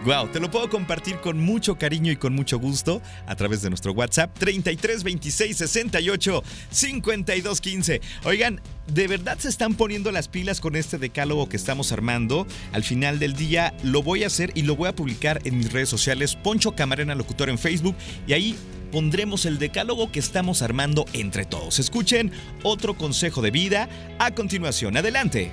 Wow, 0.05 0.29
te 0.29 0.39
lo 0.39 0.51
puedo 0.51 0.69
compartir 0.69 1.17
con 1.17 1.41
mucho 1.41 1.79
cariño 1.79 2.13
y 2.13 2.17
con 2.17 2.35
mucho 2.35 2.59
gusto 2.59 3.03
a 3.27 3.35
través 3.35 3.63
de 3.63 3.71
nuestro 3.71 3.93
WhatsApp 3.93 4.37
33 4.39 5.03
26 5.03 5.57
68 5.57 6.43
52 6.71 7.61
15. 7.61 8.01
Oigan, 8.25 8.61
de 8.93 9.09
verdad 9.09 9.39
se 9.39 9.49
están 9.49 9.75
poniendo 9.75 10.13
las 10.13 10.29
pilas 10.29 10.61
con 10.61 10.77
este 10.77 10.99
decálogo 10.99 11.49
que 11.49 11.57
estamos 11.57 11.91
armando. 11.93 12.47
Al 12.73 12.85
final 12.85 13.19
del 13.19 13.33
día 13.33 13.75
lo 13.83 14.03
voy 14.03 14.23
a 14.23 14.29
hacer 14.29 14.53
y 14.55 14.63
lo 14.63 14.77
voy 14.77 14.89
a 14.89 14.95
publicar 14.95 15.41
en 15.45 15.59
mis 15.59 15.73
redes 15.73 15.89
sociales, 15.89 16.37
Poncho 16.37 16.77
Camarena 16.77 17.15
Locutor 17.15 17.49
en 17.49 17.59
Facebook, 17.59 17.97
y 18.27 18.35
ahí 18.35 18.57
pondremos 18.93 19.45
el 19.45 19.59
decálogo 19.59 20.13
que 20.13 20.21
estamos 20.21 20.63
armando 20.63 21.07
entre 21.15 21.47
todos. 21.47 21.81
Escuchen 21.81 22.31
otro 22.63 22.95
consejo 22.95 23.43
de 23.43 23.51
vida 23.51 23.89
a 24.19 24.33
continuación. 24.33 24.97
Adelante. 24.97 25.51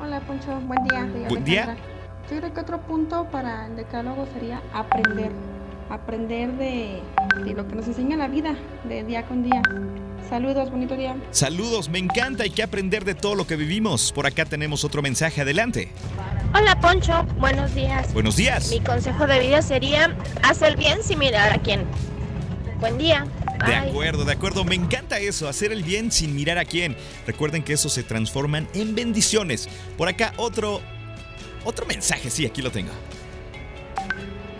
Hola 0.00 0.20
Poncho, 0.20 0.58
buen 0.60 0.82
día. 0.84 1.28
Buen 1.28 1.44
día. 1.44 1.76
Yo 2.30 2.38
creo 2.38 2.54
que 2.54 2.60
otro 2.60 2.80
punto 2.80 3.28
para 3.30 3.66
el 3.66 3.76
decálogo 3.76 4.26
sería 4.32 4.62
aprender. 4.72 5.32
Aprender 5.90 6.52
de, 6.52 7.02
de 7.44 7.52
lo 7.52 7.68
que 7.68 7.74
nos 7.74 7.86
enseña 7.86 8.16
la 8.16 8.28
vida, 8.28 8.54
de 8.84 9.04
día 9.04 9.24
con 9.24 9.42
día. 9.42 9.60
Saludos, 10.28 10.70
bonito 10.70 10.96
día. 10.96 11.16
Saludos, 11.30 11.90
me 11.90 11.98
encanta, 11.98 12.44
hay 12.44 12.50
que 12.50 12.62
aprender 12.62 13.04
de 13.04 13.14
todo 13.14 13.34
lo 13.34 13.46
que 13.46 13.56
vivimos. 13.56 14.12
Por 14.12 14.26
acá 14.26 14.46
tenemos 14.46 14.84
otro 14.84 15.02
mensaje, 15.02 15.42
adelante. 15.42 15.90
Hola 16.54 16.80
Poncho, 16.80 17.24
buenos 17.38 17.74
días. 17.74 18.14
Buenos 18.14 18.36
días. 18.36 18.70
Mi 18.70 18.80
consejo 18.80 19.26
de 19.26 19.40
vida 19.40 19.60
sería 19.60 20.16
hacer 20.42 20.76
bien 20.76 21.02
sin 21.02 21.18
mirar 21.18 21.52
a 21.52 21.58
quién. 21.58 21.84
Buen 22.80 22.96
día. 22.96 23.26
De 23.66 23.74
acuerdo, 23.74 24.24
de 24.24 24.32
acuerdo. 24.32 24.64
Me 24.64 24.74
encanta 24.74 25.18
eso, 25.18 25.48
hacer 25.48 25.70
el 25.70 25.82
bien 25.82 26.10
sin 26.10 26.34
mirar 26.34 26.58
a 26.58 26.64
quién. 26.64 26.96
Recuerden 27.26 27.62
que 27.62 27.74
eso 27.74 27.88
se 27.88 28.02
transforman 28.02 28.66
en 28.74 28.94
bendiciones. 28.94 29.68
Por 29.96 30.08
acá 30.08 30.32
otro 30.36 30.80
otro 31.64 31.86
mensaje, 31.86 32.30
sí, 32.30 32.46
aquí 32.46 32.62
lo 32.62 32.70
tengo. 32.70 32.92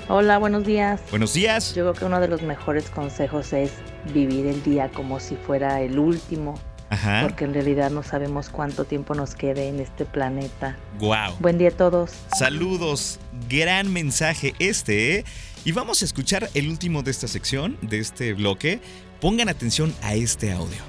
Hola, 0.09 0.39
buenos 0.39 0.65
días. 0.65 1.01
Buenos 1.11 1.33
días. 1.33 1.75
Yo 1.75 1.85
creo 1.85 1.95
que 1.95 2.05
uno 2.05 2.21
de 2.21 2.29
los 2.29 2.43
mejores 2.43 2.91
consejos 2.91 3.53
es 3.53 3.71
vivir 4.13 4.47
el 4.47 4.63
día 4.63 4.91
como 4.91 5.21
si 5.21 5.37
fuera 5.37 5.81
el 5.81 5.99
último. 5.99 6.55
Ajá. 6.91 7.23
Porque 7.23 7.45
en 7.45 7.55
realidad 7.55 7.91
no 7.91 8.03
sabemos 8.03 8.51
cuánto 8.51 8.85
tiempo 8.85 9.15
nos 9.15 9.35
quede 9.35 9.69
en 9.69 9.81
este 9.81 10.05
planeta. 10.05 10.77
Wow. 10.99 11.37
Buen 11.41 11.57
día 11.57 11.69
a 11.69 11.73
todos. 11.73 12.11
Saludos. 12.37 13.19
Gran 13.49 13.91
mensaje 13.91 14.55
este, 14.59 15.19
¿eh? 15.19 15.25
Y 15.65 15.73
vamos 15.73 16.03
a 16.03 16.05
escuchar 16.05 16.51
el 16.53 16.69
último 16.69 17.03
de 17.03 17.13
esta 17.13 17.29
sección, 17.29 17.79
de 17.81 18.01
este 18.01 18.35
bloque. 18.35 18.81
Pongan 19.21 19.49
atención 19.49 19.95
a 20.03 20.15
este 20.15 20.53
audio. 20.53 20.83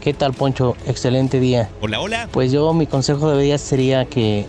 ¿Qué 0.00 0.12
tal, 0.12 0.34
Poncho? 0.34 0.76
Excelente 0.86 1.38
día. 1.38 1.70
Hola, 1.80 2.00
hola. 2.00 2.28
Pues 2.32 2.50
yo 2.50 2.72
mi 2.74 2.86
consejo 2.86 3.30
de 3.30 3.42
vida 3.42 3.58
sería 3.58 4.04
que 4.04 4.46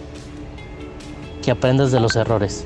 que 1.45 1.51
aprendas 1.51 1.91
de 1.91 1.99
los 1.99 2.15
errores, 2.15 2.65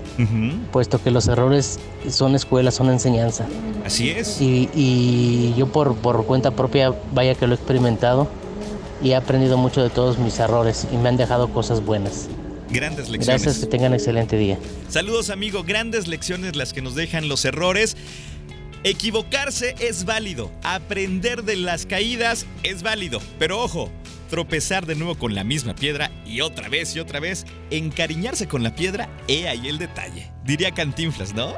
puesto 0.71 1.03
que 1.03 1.11
los 1.11 1.27
errores 1.27 1.79
son 2.09 2.33
escuelas, 2.33 2.75
son 2.75 2.89
enseñanza. 2.89 3.45
Así 3.85 4.09
es. 4.09 4.39
Y, 4.39 5.53
yo 5.57 5.67
por, 5.67 5.97
por, 5.97 6.25
cuenta 6.25 6.51
propia, 6.51 6.93
vaya 7.13 7.35
que 7.35 7.45
lo 7.45 7.53
he 7.53 7.55
experimentado 7.57 8.29
y 9.03 9.11
he 9.11 9.15
aprendido 9.17 9.57
mucho 9.57 9.83
de 9.83 9.89
todos 9.89 10.17
mis 10.17 10.39
errores 10.39 10.87
y 10.93 10.95
me 10.95 11.09
han 11.09 11.17
dejado 11.17 11.49
cosas 11.49 11.83
buenas. 11.83 12.29
Grandes 12.69 13.09
lecciones. 13.09 13.43
Gracias, 13.43 13.65
que 13.65 13.69
tengan 13.69 13.93
excelente 13.93 14.37
día. 14.37 14.57
Saludos 14.87 15.29
amigo, 15.29 15.63
grandes 15.63 16.07
lecciones 16.07 16.55
las 16.55 16.71
que 16.71 16.81
nos 16.81 16.95
dejan 16.95 17.27
los 17.27 17.43
errores. 17.43 17.97
Equivocarse 18.85 19.75
es 19.79 20.05
válido, 20.05 20.51
aprender 20.63 21.43
de 21.43 21.57
las 21.57 21.85
caídas 21.85 22.45
es 22.63 22.81
válido, 22.81 23.19
pero 23.37 23.61
ojo, 23.61 23.89
tropezar 24.29 24.85
de 24.85 24.95
nuevo 24.95 25.15
con 25.15 25.35
la 25.35 25.43
misma 25.43 25.75
piedra 25.75 26.11
y 26.25 26.41
otra 26.41 26.69
vez 26.69 26.95
y 26.95 26.99
otra 26.99 27.19
vez, 27.19 27.45
encariñarse 27.71 28.47
con 28.47 28.63
la 28.63 28.75
piedra, 28.75 29.09
he 29.27 29.47
ahí 29.47 29.67
el 29.67 29.77
detalle. 29.77 30.31
Diría 30.43 30.71
Cantinflas, 30.71 31.33
¿no? 31.33 31.53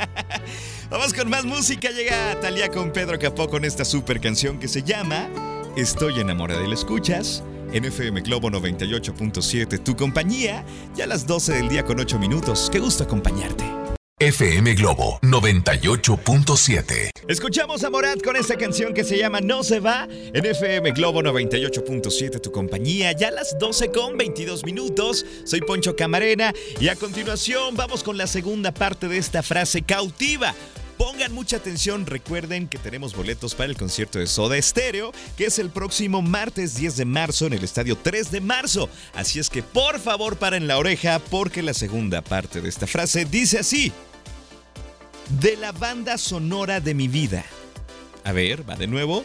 Vamos 0.90 1.12
con 1.12 1.28
más 1.28 1.44
música, 1.44 1.90
llega 1.90 2.38
Talía 2.40 2.68
con 2.68 2.92
Pedro 2.92 3.18
Capó 3.18 3.48
con 3.48 3.64
esta 3.64 3.84
super 3.84 4.20
canción 4.20 4.58
que 4.58 4.68
se 4.68 4.82
llama 4.82 5.28
Estoy 5.76 6.20
enamorada 6.20 6.62
y 6.62 6.68
la 6.68 6.74
escuchas. 6.74 7.42
En 7.72 7.86
FM 7.86 8.20
Globo 8.20 8.50
98.7, 8.50 9.82
tu 9.82 9.96
compañía, 9.96 10.62
ya 10.94 11.04
a 11.04 11.06
las 11.06 11.26
12 11.26 11.54
del 11.54 11.68
día 11.70 11.84
con 11.84 11.98
8 11.98 12.18
minutos. 12.18 12.68
Qué 12.70 12.78
gusto 12.78 13.04
acompañarte. 13.04 13.64
FM 14.22 14.74
Globo 14.74 15.18
98.7. 15.22 17.10
Escuchamos 17.26 17.82
a 17.82 17.90
Morat 17.90 18.22
con 18.22 18.36
esta 18.36 18.56
canción 18.56 18.94
que 18.94 19.02
se 19.02 19.18
llama 19.18 19.40
No 19.40 19.64
se 19.64 19.80
va 19.80 20.06
en 20.08 20.46
FM 20.46 20.92
Globo 20.92 21.22
98.7, 21.22 22.40
tu 22.40 22.52
compañía, 22.52 23.10
ya 23.10 23.26
a 23.28 23.32
las 23.32 23.58
12 23.58 23.90
con 23.90 24.16
22 24.16 24.64
minutos. 24.64 25.26
Soy 25.44 25.60
Poncho 25.62 25.96
Camarena 25.96 26.52
y 26.78 26.86
a 26.86 26.94
continuación 26.94 27.74
vamos 27.74 28.04
con 28.04 28.16
la 28.16 28.28
segunda 28.28 28.72
parte 28.72 29.08
de 29.08 29.18
esta 29.18 29.42
frase 29.42 29.82
cautiva. 29.82 30.54
Pongan 30.96 31.32
mucha 31.32 31.56
atención, 31.56 32.06
recuerden 32.06 32.68
que 32.68 32.78
tenemos 32.78 33.16
boletos 33.16 33.56
para 33.56 33.70
el 33.70 33.76
concierto 33.76 34.20
de 34.20 34.28
Soda 34.28 34.56
Estéreo, 34.56 35.10
que 35.36 35.46
es 35.46 35.58
el 35.58 35.68
próximo 35.68 36.22
martes 36.22 36.76
10 36.76 36.96
de 36.96 37.04
marzo 37.06 37.48
en 37.48 37.54
el 37.54 37.64
estadio 37.64 37.98
3 38.00 38.30
de 38.30 38.40
marzo. 38.40 38.88
Así 39.14 39.40
es 39.40 39.50
que 39.50 39.64
por 39.64 39.98
favor 39.98 40.36
paren 40.36 40.68
la 40.68 40.78
oreja 40.78 41.18
porque 41.18 41.60
la 41.60 41.74
segunda 41.74 42.22
parte 42.22 42.60
de 42.60 42.68
esta 42.68 42.86
frase 42.86 43.24
dice 43.24 43.58
así. 43.58 43.92
De 45.28 45.56
la 45.56 45.72
banda 45.72 46.18
sonora 46.18 46.80
de 46.80 46.94
mi 46.94 47.08
vida. 47.08 47.44
A 48.24 48.32
ver, 48.32 48.68
va 48.68 48.76
de 48.76 48.86
nuevo. 48.86 49.24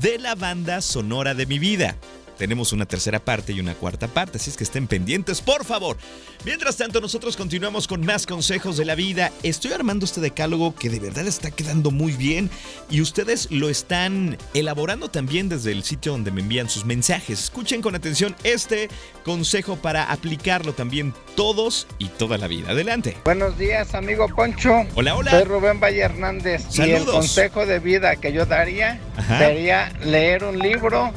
De 0.00 0.18
la 0.18 0.34
banda 0.34 0.80
sonora 0.80 1.34
de 1.34 1.46
mi 1.46 1.58
vida 1.58 1.96
tenemos 2.36 2.72
una 2.72 2.86
tercera 2.86 3.18
parte 3.18 3.52
y 3.52 3.60
una 3.60 3.74
cuarta 3.74 4.08
parte, 4.08 4.38
así 4.38 4.50
es 4.50 4.56
que 4.56 4.64
estén 4.64 4.86
pendientes, 4.86 5.40
por 5.40 5.64
favor. 5.64 5.96
Mientras 6.44 6.76
tanto, 6.76 7.00
nosotros 7.00 7.36
continuamos 7.36 7.88
con 7.88 8.04
más 8.04 8.26
consejos 8.26 8.76
de 8.76 8.84
la 8.84 8.94
vida. 8.94 9.32
Estoy 9.42 9.72
armando 9.72 10.04
este 10.04 10.20
decálogo 10.20 10.74
que 10.74 10.90
de 10.90 11.00
verdad 11.00 11.26
está 11.26 11.50
quedando 11.50 11.90
muy 11.90 12.12
bien 12.12 12.50
y 12.90 13.00
ustedes 13.00 13.50
lo 13.50 13.68
están 13.68 14.38
elaborando 14.54 15.08
también 15.08 15.48
desde 15.48 15.72
el 15.72 15.82
sitio 15.82 16.12
donde 16.12 16.30
me 16.30 16.42
envían 16.42 16.68
sus 16.68 16.84
mensajes. 16.84 17.44
Escuchen 17.44 17.82
con 17.82 17.94
atención 17.94 18.36
este 18.44 18.88
consejo 19.24 19.76
para 19.76 20.04
aplicarlo 20.12 20.72
también 20.72 21.14
todos 21.34 21.86
y 21.98 22.08
toda 22.08 22.38
la 22.38 22.46
vida. 22.46 22.70
Adelante. 22.70 23.16
Buenos 23.24 23.58
días, 23.58 23.94
amigo 23.94 24.28
Poncho. 24.28 24.84
Hola, 24.94 25.16
hola. 25.16 25.30
Soy 25.30 25.44
Rubén 25.44 25.80
Valle 25.80 26.00
Hernández. 26.00 26.62
Saludos. 26.68 26.88
Y 26.88 26.92
el 26.92 27.04
consejo 27.04 27.66
de 27.66 27.78
vida 27.78 28.16
que 28.16 28.32
yo 28.32 28.46
daría 28.46 29.00
sería 29.38 29.92
leer 30.04 30.44
un 30.44 30.58
libro 30.58 31.12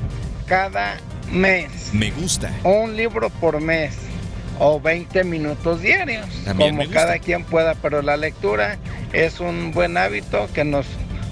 cada 0.47 0.97
mes. 1.31 1.93
Me 1.93 2.11
gusta. 2.11 2.51
Un 2.63 2.95
libro 2.95 3.29
por 3.29 3.59
mes 3.61 3.95
o 4.59 4.79
20 4.79 5.23
minutos 5.23 5.81
diarios, 5.81 6.27
como 6.45 6.89
cada 6.89 7.19
quien 7.19 7.43
pueda, 7.45 7.75
pero 7.75 8.01
la 8.01 8.17
lectura 8.17 8.77
es 9.13 9.39
un 9.39 9.71
buen 9.71 9.97
hábito 9.97 10.49
que 10.53 10.65
nos 10.65 10.85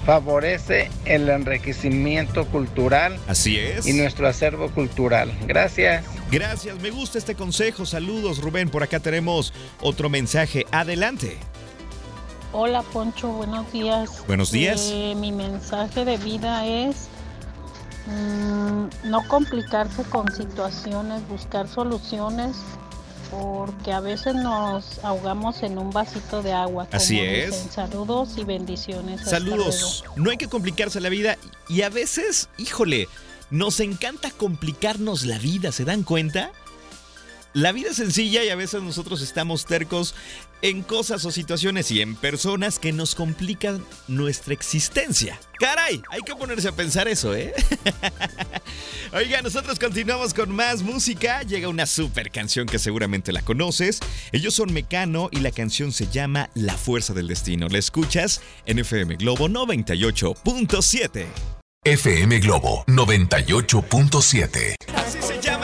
favorece 0.06 0.90
el 1.04 1.28
enriquecimiento 1.28 2.46
cultural. 2.46 3.18
Así 3.26 3.58
es. 3.58 3.86
Y 3.86 3.92
nuestro 3.92 4.26
acervo 4.26 4.70
cultural. 4.70 5.30
Gracias. 5.46 6.06
Gracias, 6.30 6.80
me 6.80 6.90
gusta 6.90 7.18
este 7.18 7.34
consejo. 7.34 7.84
Saludos, 7.84 8.38
Rubén. 8.38 8.70
Por 8.70 8.82
acá 8.82 9.00
tenemos 9.00 9.52
otro 9.82 10.08
mensaje. 10.08 10.64
Adelante. 10.70 11.36
Hola, 12.52 12.82
Poncho. 12.82 13.28
Buenos 13.28 13.70
días. 13.70 14.24
Buenos 14.26 14.50
días. 14.50 14.90
Eh, 14.90 15.14
mi 15.14 15.30
mensaje 15.30 16.06
de 16.06 16.16
vida 16.16 16.64
es 16.64 17.08
no 19.04 19.26
complicarse 19.28 20.02
con 20.04 20.32
situaciones, 20.32 21.26
buscar 21.28 21.68
soluciones, 21.68 22.56
porque 23.30 23.92
a 23.92 24.00
veces 24.00 24.34
nos 24.34 25.02
ahogamos 25.04 25.62
en 25.62 25.78
un 25.78 25.90
vasito 25.90 26.42
de 26.42 26.52
agua. 26.52 26.88
Así 26.92 27.20
es. 27.20 27.66
Saludos 27.70 28.30
y 28.36 28.44
bendiciones. 28.44 29.22
Saludos. 29.22 30.04
No 30.16 30.30
hay 30.30 30.36
que 30.36 30.48
complicarse 30.48 31.00
la 31.00 31.08
vida 31.08 31.36
y 31.68 31.82
a 31.82 31.90
veces, 31.90 32.48
híjole, 32.56 33.08
nos 33.50 33.80
encanta 33.80 34.30
complicarnos 34.30 35.24
la 35.24 35.38
vida, 35.38 35.72
¿se 35.72 35.84
dan 35.84 36.02
cuenta? 36.02 36.52
La 37.54 37.72
vida 37.72 37.90
es 37.90 37.96
sencilla 37.96 38.44
y 38.44 38.50
a 38.50 38.56
veces 38.56 38.82
nosotros 38.82 39.22
estamos 39.22 39.64
tercos 39.64 40.14
en 40.60 40.82
cosas 40.82 41.24
o 41.24 41.30
situaciones 41.30 41.90
y 41.90 42.02
en 42.02 42.14
personas 42.14 42.78
que 42.78 42.92
nos 42.92 43.14
complican 43.14 43.84
nuestra 44.06 44.52
existencia. 44.52 45.40
Caray, 45.58 46.02
hay 46.10 46.20
que 46.22 46.34
ponerse 46.34 46.68
a 46.68 46.72
pensar 46.72 47.08
eso, 47.08 47.34
¿eh? 47.34 47.54
Oiga, 49.12 49.40
nosotros 49.42 49.78
continuamos 49.78 50.34
con 50.34 50.50
más 50.50 50.82
música. 50.82 51.42
Llega 51.42 51.68
una 51.68 51.86
super 51.86 52.30
canción 52.30 52.66
que 52.66 52.78
seguramente 52.78 53.32
la 53.32 53.42
conoces. 53.42 54.00
Ellos 54.32 54.54
son 54.54 54.72
Mecano 54.72 55.28
y 55.32 55.40
la 55.40 55.50
canción 55.50 55.92
se 55.92 56.06
llama 56.06 56.50
La 56.54 56.76
Fuerza 56.76 57.14
del 57.14 57.28
Destino. 57.28 57.68
¿La 57.68 57.78
escuchas? 57.78 58.40
En 58.66 58.78
FM 58.78 59.16
Globo 59.16 59.48
98.7. 59.48 61.57
FM 61.84 62.40
Globo 62.40 62.84
98.7 62.86 64.76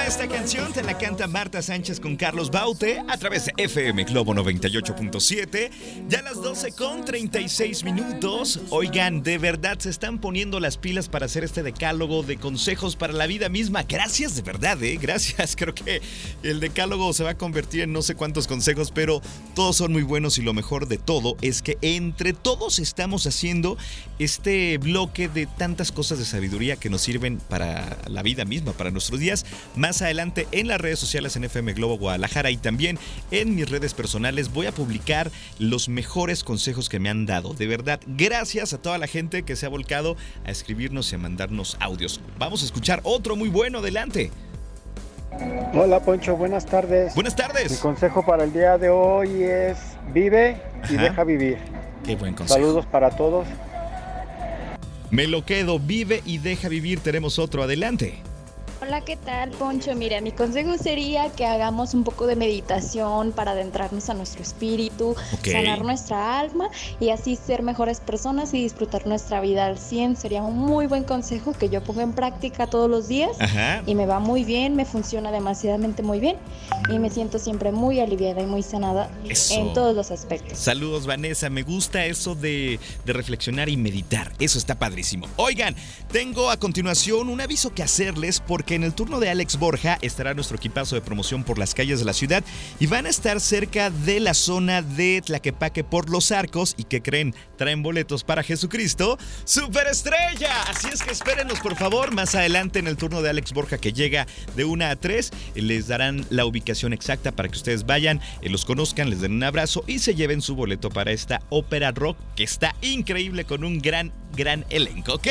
esta 0.06 0.28
canción 0.28 0.71
te 0.73 0.83
la 0.83 0.99
canta 0.99 1.26
Marta 1.26 1.62
Sánchez 1.62 1.99
con 1.99 2.16
Carlos 2.16 2.50
Baute 2.50 3.02
a 3.09 3.16
través 3.16 3.47
de 3.47 3.54
FM 3.56 4.04
Globo 4.04 4.35
98.7. 4.35 5.71
Ya 6.09 6.18
a 6.18 6.23
las 6.23 6.42
12 6.42 6.73
con 6.73 7.04
36 7.04 7.85
minutos. 7.85 8.61
Oigan, 8.68 9.23
de 9.23 9.38
verdad 9.38 9.78
se 9.78 9.88
están 9.88 10.18
poniendo 10.18 10.61
las 10.61 10.76
pilas 10.76 11.09
para 11.09 11.25
hacer 11.25 11.42
este 11.42 11.62
decálogo 11.62 12.23
de 12.23 12.37
consejos 12.37 12.97
para 12.97 13.14
la 13.14 13.26
vida 13.26 13.49
misma. 13.49 13.85
Gracias, 13.85 14.37
de 14.37 14.42
verdad, 14.42 14.80
¿eh? 14.83 14.99
Gracias. 15.00 15.56
Creo 15.56 15.75
que 15.75 16.02
el 16.42 16.61
decálogo 16.61 17.12
se 17.14 17.25
va 17.25 17.30
a 17.30 17.38
convertir 17.38 17.80
en 17.80 17.92
no 17.92 18.02
sé 18.02 18.14
cuántos 18.14 18.47
consejos, 18.47 18.92
pero 18.92 19.23
todos 19.54 19.76
son 19.76 19.92
muy 19.92 20.02
buenos 20.02 20.37
y 20.37 20.42
lo 20.42 20.52
mejor 20.52 20.87
de 20.87 20.99
todo 20.99 21.37
es 21.40 21.62
que 21.62 21.78
entre 21.80 22.35
todos 22.35 22.78
estamos 22.78 23.26
haciendo 23.26 23.78
este 24.18 24.76
bloque 24.78 25.28
de 25.28 25.47
tantas 25.47 25.90
cosas 25.90 26.03
de 26.11 26.25
sabiduría 26.26 26.76
que 26.76 26.90
nos 26.90 27.00
sirven 27.00 27.38
para 27.49 27.96
la 28.06 28.23
vida 28.23 28.44
misma, 28.44 28.73
para 28.73 28.90
nuestros 28.90 29.18
días. 29.18 29.46
Más 29.75 30.02
adelante 30.02 30.46
en 30.52 30.68
las 30.68 30.80
redes 30.80 30.99
sociales 30.99 31.34
en 31.37 31.44
FM 31.44 31.73
Globo 31.73 31.96
Guadalajara 31.96 32.50
y 32.50 32.58
también 32.58 32.99
en 33.30 33.54
mis 33.54 33.70
redes 33.70 33.94
personales 33.94 34.52
voy 34.52 34.66
a 34.66 34.72
publicar 34.72 35.31
los 35.59 35.88
mejores 35.88 36.44
consejos 36.44 36.90
que 36.90 37.00
me 37.00 37.09
han 37.09 37.24
dado. 37.24 37.55
De 37.55 37.66
verdad, 37.66 38.00
gracias 38.07 38.74
a 38.74 38.79
toda 38.79 38.98
la 38.98 39.07
gente 39.07 39.44
que 39.44 39.57
se 39.57 39.64
ha 39.64 39.70
volcado 39.70 40.16
a 40.44 40.50
escribirnos 40.50 41.11
y 41.11 41.14
a 41.14 41.18
mandarnos 41.18 41.79
audios. 41.81 42.20
Vamos 42.38 42.62
a 42.62 42.66
escuchar 42.66 43.00
otro 43.02 43.35
muy 43.35 43.48
bueno, 43.48 43.79
adelante. 43.79 44.31
Hola 45.72 46.00
Poncho, 46.00 46.37
buenas 46.37 46.66
tardes. 46.66 47.14
Buenas 47.14 47.35
tardes. 47.35 47.72
Mi 47.72 47.79
consejo 47.79 48.24
para 48.24 48.44
el 48.44 48.52
día 48.52 48.79
de 48.79 48.90
hoy 48.90 49.42
es 49.42 49.79
vive 50.12 50.61
y 50.88 50.96
deja 50.96 51.24
vivir. 51.24 51.59
Qué 52.05 52.14
buen 52.14 52.35
consejo. 52.35 52.61
Saludos 52.61 52.87
para 52.87 53.11
todos. 53.11 53.46
Me 55.14 55.29
lo 55.29 55.44
quedo, 55.44 55.79
vive 55.79 56.24
y 56.27 56.38
deja 56.38 56.68
vivir. 56.68 56.98
Tenemos 56.98 57.38
otro, 57.38 57.62
adelante. 57.62 58.20
Hola, 58.87 59.01
¿qué 59.01 59.16
tal, 59.16 59.49
Poncho? 59.53 59.94
Mira, 59.94 60.20
mi 60.20 60.31
consejo 60.31 60.77
sería 60.77 61.31
que 61.31 61.47
hagamos 61.47 61.94
un 61.94 62.05
poco 62.05 62.27
de 62.27 62.37
meditación 62.37 63.33
para 63.33 63.53
adentrarnos 63.53 64.11
a 64.11 64.14
nuestro 64.14 64.42
espíritu, 64.42 65.16
sanar 65.42 65.83
nuestra 65.83 66.38
alma 66.38 66.68
y 67.01 67.09
así 67.09 67.35
ser 67.35 67.62
mejores 67.62 68.01
personas 68.01 68.53
y 68.53 68.62
disfrutar 68.62 69.07
nuestra 69.07 69.40
vida 69.40 69.64
al 69.64 69.79
100. 69.79 70.16
Sería 70.16 70.42
un 70.42 70.59
muy 70.59 70.87
buen 70.87 71.05
consejo 71.05 71.55
que 71.55 71.70
yo 71.70 71.83
ponga 71.83 72.03
en 72.03 72.12
práctica 72.12 72.66
todos 72.66 72.90
los 72.90 73.09
días 73.09 73.31
y 73.87 73.94
me 73.94 74.05
va 74.05 74.18
muy 74.18 74.44
bien, 74.44 74.77
me 74.77 74.85
funciona 74.85 75.33
demasiadamente 75.33 76.03
muy 76.03 76.20
bien 76.20 76.37
y 76.90 76.99
me 76.99 77.09
siento 77.09 77.38
siempre 77.38 77.73
muy 77.73 78.01
aliviada 78.01 78.42
y 78.42 78.47
muy 78.47 78.62
sanada 78.62 79.11
en 79.51 79.73
todos 79.73 79.97
los 79.97 80.11
aspectos. 80.11 80.59
Saludos, 80.59 81.07
Vanessa. 81.07 81.49
Me 81.49 81.62
gusta 81.62 82.05
eso 82.05 82.35
de, 82.35 82.79
de 83.07 83.12
reflexionar 83.14 83.70
y 83.70 83.79
meditar. 83.79 84.31
Eso 84.38 84.59
está 84.59 84.79
padrísimo. 84.79 85.27
Oigan, 85.37 85.75
tengo 86.12 86.51
a 86.51 86.59
continuación 86.59 87.31
un 87.31 87.40
aviso 87.40 87.73
que 87.73 87.83
hacerles 87.83 88.40
porque 88.40 88.73
en 88.74 88.84
el 88.84 88.94
turno 88.94 89.20
de 89.20 89.30
Alex 89.30 89.58
Borja 89.58 89.98
estará 90.02 90.34
nuestro 90.34 90.56
equipazo 90.56 90.94
de 90.94 91.00
promoción 91.00 91.44
por 91.44 91.58
las 91.58 91.74
calles 91.74 91.98
de 91.98 92.04
la 92.04 92.12
ciudad 92.12 92.44
y 92.80 92.87
van 92.87 93.06
a 93.06 93.08
estar 93.08 93.40
cerca 93.40 93.90
de 93.90 94.20
la 94.20 94.34
zona 94.34 94.82
de 94.82 95.22
Tlaquepaque 95.24 95.84
por 95.84 96.10
los 96.10 96.32
arcos 96.32 96.74
y 96.76 96.84
que 96.84 97.02
creen 97.02 97.34
traen 97.56 97.82
boletos 97.82 98.24
para 98.24 98.42
Jesucristo 98.42 99.18
Superestrella. 99.44 100.62
Así 100.62 100.88
es 100.92 101.02
que 101.02 101.12
espérenos 101.12 101.60
por 101.60 101.76
favor 101.76 102.12
más 102.12 102.34
adelante 102.34 102.78
en 102.78 102.87
el 102.87 102.96
turno 102.96 103.22
de 103.22 103.30
Alex 103.30 103.52
Borja 103.52 103.78
que 103.78 103.92
llega 103.92 104.26
de 104.56 104.64
1 104.64 104.84
a 104.84 104.96
3 104.96 105.30
les 105.54 105.87
darán 105.87 106.26
la 106.30 106.46
ubicación 106.46 106.92
exacta 106.92 107.32
para 107.32 107.48
que 107.48 107.56
ustedes 107.56 107.87
vayan, 107.87 108.20
eh, 108.42 108.48
los 108.48 108.64
conozcan, 108.64 109.10
les 109.10 109.20
den 109.20 109.32
un 109.32 109.44
abrazo 109.44 109.84
y 109.87 110.00
se 110.00 110.14
lleven 110.14 110.42
su 110.42 110.54
boleto 110.54 110.90
para 110.90 111.12
esta 111.12 111.40
ópera 111.48 111.92
rock 111.92 112.16
que 112.37 112.44
está 112.44 112.74
increíble 112.82 113.44
con 113.44 113.64
un 113.64 113.78
gran 113.78 114.12
gran 114.35 114.64
elenco, 114.70 115.14
¿ok? 115.14 115.29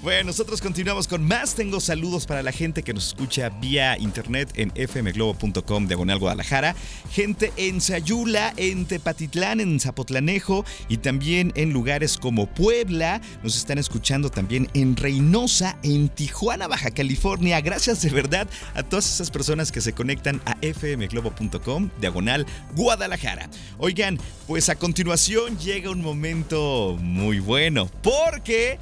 Bueno, 0.00 0.28
nosotros 0.28 0.60
continuamos 0.60 1.08
con 1.08 1.26
más. 1.26 1.56
Tengo 1.56 1.80
saludos 1.80 2.24
para 2.24 2.44
la 2.44 2.52
gente 2.52 2.84
que 2.84 2.94
nos 2.94 3.08
escucha 3.08 3.48
vía 3.48 3.98
internet 3.98 4.48
en 4.54 4.70
fmglobo.com 4.70 5.88
diagonal 5.88 6.20
Guadalajara. 6.20 6.76
Gente 7.10 7.52
en 7.56 7.80
Sayula, 7.80 8.54
en 8.56 8.86
Tepatitlán, 8.86 9.58
en 9.58 9.80
Zapotlanejo 9.80 10.64
y 10.88 10.98
también 10.98 11.52
en 11.56 11.72
lugares 11.72 12.16
como 12.16 12.46
Puebla. 12.46 13.20
Nos 13.42 13.56
están 13.56 13.78
escuchando 13.78 14.30
también 14.30 14.68
en 14.72 14.96
Reynosa, 14.96 15.76
en 15.82 16.08
Tijuana, 16.08 16.68
Baja 16.68 16.92
California. 16.92 17.60
Gracias 17.60 18.00
de 18.00 18.10
verdad 18.10 18.48
a 18.74 18.84
todas 18.84 19.12
esas 19.12 19.32
personas 19.32 19.72
que 19.72 19.80
se 19.80 19.94
conectan 19.94 20.40
a 20.44 20.56
fmglobo.com 20.62 21.90
diagonal 22.00 22.46
Guadalajara. 22.76 23.50
Oigan, 23.78 24.20
pues 24.46 24.68
a 24.68 24.76
continuación 24.76 25.58
llega 25.58 25.90
un 25.90 26.02
momento 26.02 26.96
muy 27.00 27.40
bueno. 27.40 27.86
Por 28.00 28.37
porque 28.38 28.78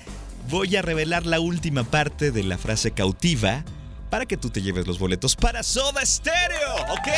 voy 0.50 0.76
a 0.76 0.82
revelar 0.82 1.24
la 1.24 1.40
última 1.40 1.82
parte 1.82 2.30
de 2.30 2.42
la 2.42 2.58
frase 2.58 2.90
cautiva 2.90 3.64
para 4.10 4.26
que 4.26 4.36
tú 4.36 4.50
te 4.50 4.60
lleves 4.60 4.86
los 4.86 4.98
boletos 4.98 5.34
para 5.34 5.62
Soda 5.62 6.04
Stereo, 6.04 6.74
¿ok? 6.90 7.08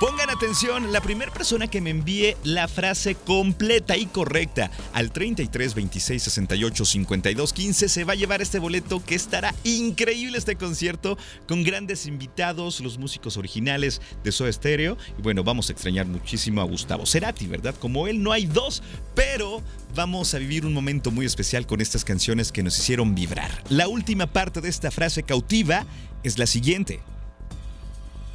Pongan 0.00 0.30
atención, 0.30 0.92
la 0.92 1.00
primera 1.00 1.32
persona 1.32 1.66
que 1.66 1.80
me 1.80 1.90
envíe 1.90 2.36
la 2.44 2.68
frase 2.68 3.16
completa 3.16 3.96
y 3.96 4.06
correcta 4.06 4.70
al 4.92 5.10
33 5.10 5.74
26 5.74 6.22
68 6.22 6.84
52 6.84 7.52
15 7.52 7.88
se 7.88 8.04
va 8.04 8.12
a 8.12 8.16
llevar 8.16 8.40
este 8.40 8.60
boleto 8.60 9.04
que 9.04 9.16
estará 9.16 9.52
increíble 9.64 10.38
este 10.38 10.54
concierto 10.54 11.18
con 11.48 11.64
grandes 11.64 12.06
invitados, 12.06 12.80
los 12.80 12.96
músicos 12.96 13.36
originales 13.36 14.00
de 14.22 14.30
Soda 14.30 14.52
Stereo. 14.52 14.96
Y 15.18 15.22
bueno, 15.22 15.42
vamos 15.42 15.68
a 15.68 15.72
extrañar 15.72 16.06
muchísimo 16.06 16.60
a 16.60 16.64
Gustavo 16.64 17.04
Cerati, 17.04 17.48
¿verdad? 17.48 17.74
Como 17.76 18.06
él 18.06 18.22
no 18.22 18.30
hay 18.30 18.46
dos, 18.46 18.84
pero 19.16 19.64
vamos 19.96 20.32
a 20.32 20.38
vivir 20.38 20.64
un 20.64 20.74
momento 20.74 21.10
muy 21.10 21.26
especial 21.26 21.66
con 21.66 21.80
estas 21.80 22.04
canciones 22.04 22.52
que 22.52 22.62
nos 22.62 22.78
hicieron 22.78 23.16
vibrar. 23.16 23.50
La 23.68 23.88
última 23.88 24.28
parte 24.28 24.60
de 24.60 24.68
esta 24.68 24.92
frase 24.92 25.24
cautiva 25.24 25.86
es 26.22 26.38
la 26.38 26.46
siguiente. 26.46 27.00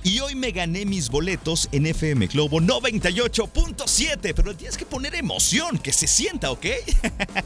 Y 0.04 0.20
hoy 0.20 0.36
me 0.36 0.52
gané 0.52 0.86
mis 0.86 1.10
boletos 1.10 1.70
en 1.72 1.86
FM 1.86 2.28
Globo 2.28 2.60
98.7, 2.60 4.34
pero 4.36 4.56
tienes 4.56 4.78
que 4.78 4.86
poner 4.86 5.16
emoción, 5.16 5.78
que 5.78 5.94
se 5.94 6.08
sienta, 6.08 6.52
¿ok? 6.52 6.66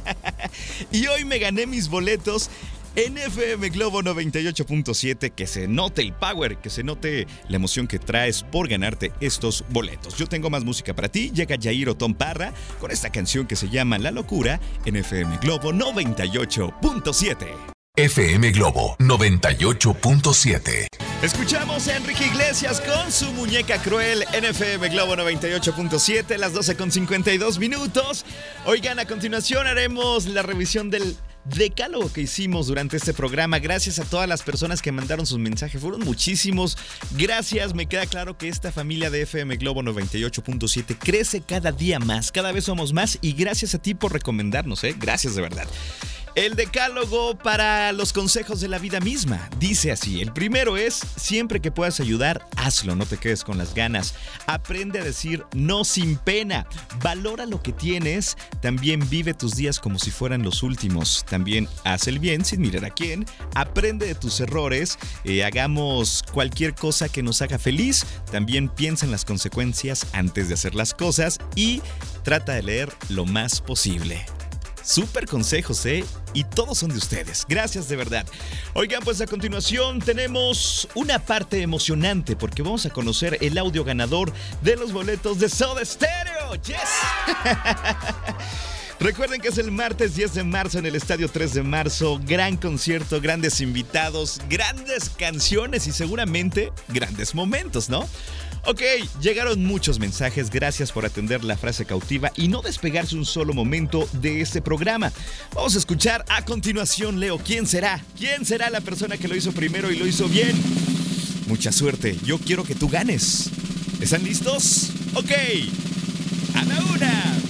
y 0.91 1.07
hoy 1.07 1.25
me 1.25 1.39
gané 1.39 1.67
mis 1.67 1.87
boletos 1.87 2.49
en 2.95 3.17
FM 3.17 3.69
Globo 3.69 4.01
98.7, 4.01 5.31
que 5.31 5.45
se 5.45 5.67
note 5.67 6.01
el 6.01 6.13
power, 6.13 6.57
que 6.57 6.71
se 6.71 6.83
note 6.83 7.27
la 7.47 7.57
emoción 7.57 7.87
que 7.87 7.99
traes 7.99 8.43
por 8.43 8.67
ganarte 8.67 9.13
estos 9.21 9.63
boletos. 9.69 10.17
Yo 10.17 10.27
tengo 10.27 10.49
más 10.49 10.63
música 10.63 10.95
para 10.95 11.09
ti, 11.09 11.31
llega 11.31 11.57
Jair 11.61 11.89
Otón 11.89 12.15
Parra 12.15 12.53
con 12.79 12.89
esta 12.89 13.11
canción 13.11 13.45
que 13.45 13.55
se 13.55 13.69
llama 13.69 13.99
La 13.99 14.09
Locura 14.09 14.59
en 14.85 14.95
FM 14.95 15.37
Globo 15.37 15.71
98.7. 15.71 17.76
FM 17.97 18.51
Globo 18.51 18.95
98.7. 18.99 20.85
Escuchamos 21.23 21.87
a 21.87 21.97
Enrique 21.97 22.27
Iglesias 22.27 22.79
con 22.79 23.11
su 23.11 23.33
muñeca 23.33 23.81
cruel 23.81 24.23
en 24.33 24.45
FM 24.45 24.89
Globo 24.89 25.15
98.7, 25.15 26.37
las 26.37 26.53
12 26.53 26.77
con 26.77 26.91
52 26.91 27.57
minutos. 27.57 28.23
Oigan, 28.67 28.99
a 28.99 29.05
continuación 29.05 29.65
haremos 29.65 30.27
la 30.27 30.43
revisión 30.43 30.91
del 30.91 31.17
decálogo 31.45 32.13
que 32.13 32.21
hicimos 32.21 32.67
durante 32.67 32.97
este 32.97 33.15
programa. 33.15 33.57
Gracias 33.57 33.97
a 33.97 34.05
todas 34.05 34.29
las 34.29 34.43
personas 34.43 34.83
que 34.83 34.91
mandaron 34.91 35.25
sus 35.25 35.39
mensajes. 35.39 35.81
Fueron 35.81 36.01
muchísimos. 36.01 36.77
Gracias. 37.17 37.73
Me 37.73 37.87
queda 37.87 38.05
claro 38.05 38.37
que 38.37 38.47
esta 38.47 38.71
familia 38.71 39.09
de 39.09 39.23
FM 39.23 39.55
Globo 39.57 39.81
98.7 39.81 40.97
crece 40.99 41.41
cada 41.41 41.71
día 41.71 41.97
más. 41.97 42.31
Cada 42.31 42.51
vez 42.51 42.65
somos 42.65 42.93
más. 42.93 43.17
Y 43.21 43.33
gracias 43.33 43.73
a 43.73 43.81
ti 43.81 43.95
por 43.95 44.13
recomendarnos. 44.13 44.83
¿eh? 44.83 44.93
Gracias 44.99 45.33
de 45.33 45.41
verdad. 45.41 45.67
El 46.37 46.53
decálogo 46.55 47.35
para 47.35 47.91
los 47.93 48.13
consejos 48.13 48.61
de 48.61 48.67
la 48.67 48.77
vida 48.77 48.99
misma. 48.99 49.49
Dice 49.57 49.91
así, 49.91 50.21
el 50.21 50.31
primero 50.31 50.77
es, 50.77 51.01
siempre 51.15 51.59
que 51.59 51.71
puedas 51.71 51.99
ayudar, 51.99 52.47
hazlo, 52.57 52.95
no 52.95 53.07
te 53.07 53.17
quedes 53.17 53.43
con 53.43 53.57
las 53.57 53.73
ganas. 53.73 54.13
Aprende 54.45 54.99
a 54.99 55.03
decir 55.03 55.43
no 55.55 55.83
sin 55.83 56.15
pena. 56.15 56.67
Valora 57.01 57.47
lo 57.47 57.63
que 57.63 57.73
tienes. 57.73 58.37
También 58.61 59.09
vive 59.09 59.33
tus 59.33 59.55
días 59.55 59.79
como 59.79 59.97
si 59.97 60.11
fueran 60.11 60.43
los 60.43 60.61
últimos. 60.61 61.25
También 61.27 61.67
haz 61.83 62.07
el 62.07 62.19
bien 62.19 62.45
sin 62.45 62.61
mirar 62.61 62.85
a 62.85 62.91
quién. 62.91 63.25
Aprende 63.55 64.05
de 64.05 64.13
tus 64.13 64.39
errores. 64.39 64.99
Eh, 65.23 65.43
hagamos 65.43 66.23
cualquier 66.31 66.75
cosa 66.75 67.09
que 67.09 67.23
nos 67.23 67.41
haga 67.41 67.57
feliz. 67.57 68.05
También 68.31 68.69
piensa 68.69 69.07
en 69.07 69.11
las 69.11 69.25
consecuencias 69.25 70.05
antes 70.13 70.49
de 70.49 70.53
hacer 70.53 70.75
las 70.75 70.93
cosas. 70.93 71.39
Y 71.55 71.81
trata 72.21 72.53
de 72.53 72.61
leer 72.61 72.93
lo 73.09 73.25
más 73.25 73.59
posible. 73.59 74.23
Súper 74.87 75.25
consejos, 75.25 75.85
¿eh? 75.85 76.05
Y 76.33 76.45
todos 76.45 76.77
son 76.77 76.91
de 76.91 76.97
ustedes. 76.97 77.45
Gracias 77.49 77.89
de 77.89 77.97
verdad. 77.97 78.25
Oigan, 78.73 79.03
pues 79.03 79.19
a 79.19 79.27
continuación 79.27 79.99
tenemos 79.99 80.87
una 80.95 81.19
parte 81.19 81.61
emocionante 81.61 82.37
porque 82.37 82.61
vamos 82.61 82.85
a 82.85 82.89
conocer 82.89 83.37
el 83.41 83.57
audio 83.57 83.83
ganador 83.83 84.31
de 84.61 84.77
los 84.77 84.93
boletos 84.93 85.39
de 85.39 85.49
Soda 85.49 85.83
Stereo. 85.83 86.55
¡Yes! 86.63 86.77
Recuerden 88.99 89.41
que 89.41 89.49
es 89.49 89.59
el 89.59 89.71
martes 89.71 90.15
10 90.15 90.33
de 90.33 90.43
marzo 90.43 90.79
en 90.79 90.87
el 90.87 90.95
Estadio 90.95 91.29
3 91.29 91.53
de 91.53 91.63
marzo. 91.63 92.19
Gran 92.25 92.57
concierto, 92.57 93.21
grandes 93.21 93.61
invitados, 93.61 94.41
grandes 94.49 95.11
canciones 95.11 95.85
y 95.85 95.91
seguramente 95.91 96.71
grandes 96.87 97.35
momentos, 97.35 97.89
¿no? 97.89 98.07
Ok, 98.65 98.81
llegaron 99.21 99.63
muchos 99.63 99.99
mensajes, 99.99 100.49
gracias 100.49 100.91
por 100.91 101.05
atender 101.05 101.43
la 101.43 101.55
frase 101.55 101.85
cautiva 101.85 102.31
y 102.35 102.47
no 102.47 102.61
despegarse 102.61 103.15
un 103.15 103.25
solo 103.25 103.53
momento 103.53 104.09
de 104.13 104.41
este 104.41 104.61
programa. 104.61 105.13
Vamos 105.53 105.75
a 105.75 105.77
escuchar 105.77 106.25
a 106.27 106.43
continuación, 106.43 107.19
Leo, 107.19 107.37
¿quién 107.37 107.67
será? 107.67 108.03
¿Quién 108.17 108.45
será 108.45 108.69
la 108.71 108.81
persona 108.81 109.15
que 109.15 109.27
lo 109.27 109.35
hizo 109.35 109.51
primero 109.51 109.91
y 109.91 109.95
lo 109.95 110.07
hizo 110.07 110.27
bien? 110.27 110.53
Mucha 111.47 111.71
suerte, 111.71 112.17
yo 112.25 112.39
quiero 112.39 112.63
que 112.63 112.75
tú 112.75 112.89
ganes. 112.89 113.51
¿Están 114.01 114.23
listos? 114.23 114.89
Ok, 115.13 115.31
a 116.55 116.65
la 116.65 116.79
una. 116.93 117.46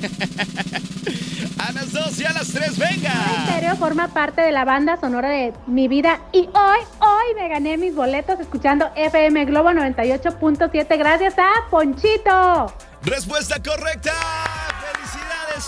A 1.58 1.72
las 1.72 1.92
dos 1.92 2.18
y 2.18 2.24
a 2.24 2.32
las 2.32 2.48
tres, 2.48 2.78
venga. 2.78 3.12
Stereo 3.46 3.76
forma 3.76 4.08
parte 4.08 4.40
de 4.40 4.50
la 4.50 4.64
banda 4.64 4.98
sonora 4.98 5.28
de 5.28 5.52
mi 5.66 5.88
vida 5.88 6.20
y 6.32 6.48
hoy, 6.54 6.80
hoy 7.00 7.34
me 7.36 7.48
gané 7.48 7.76
mis 7.76 7.94
boletos 7.94 8.40
escuchando 8.40 8.90
FM 8.96 9.44
Globo 9.44 9.70
98.7 9.70 10.98
gracias 10.98 11.34
a 11.38 11.50
Ponchito. 11.70 12.72
Respuesta 13.02 13.56
correcta 13.62 14.12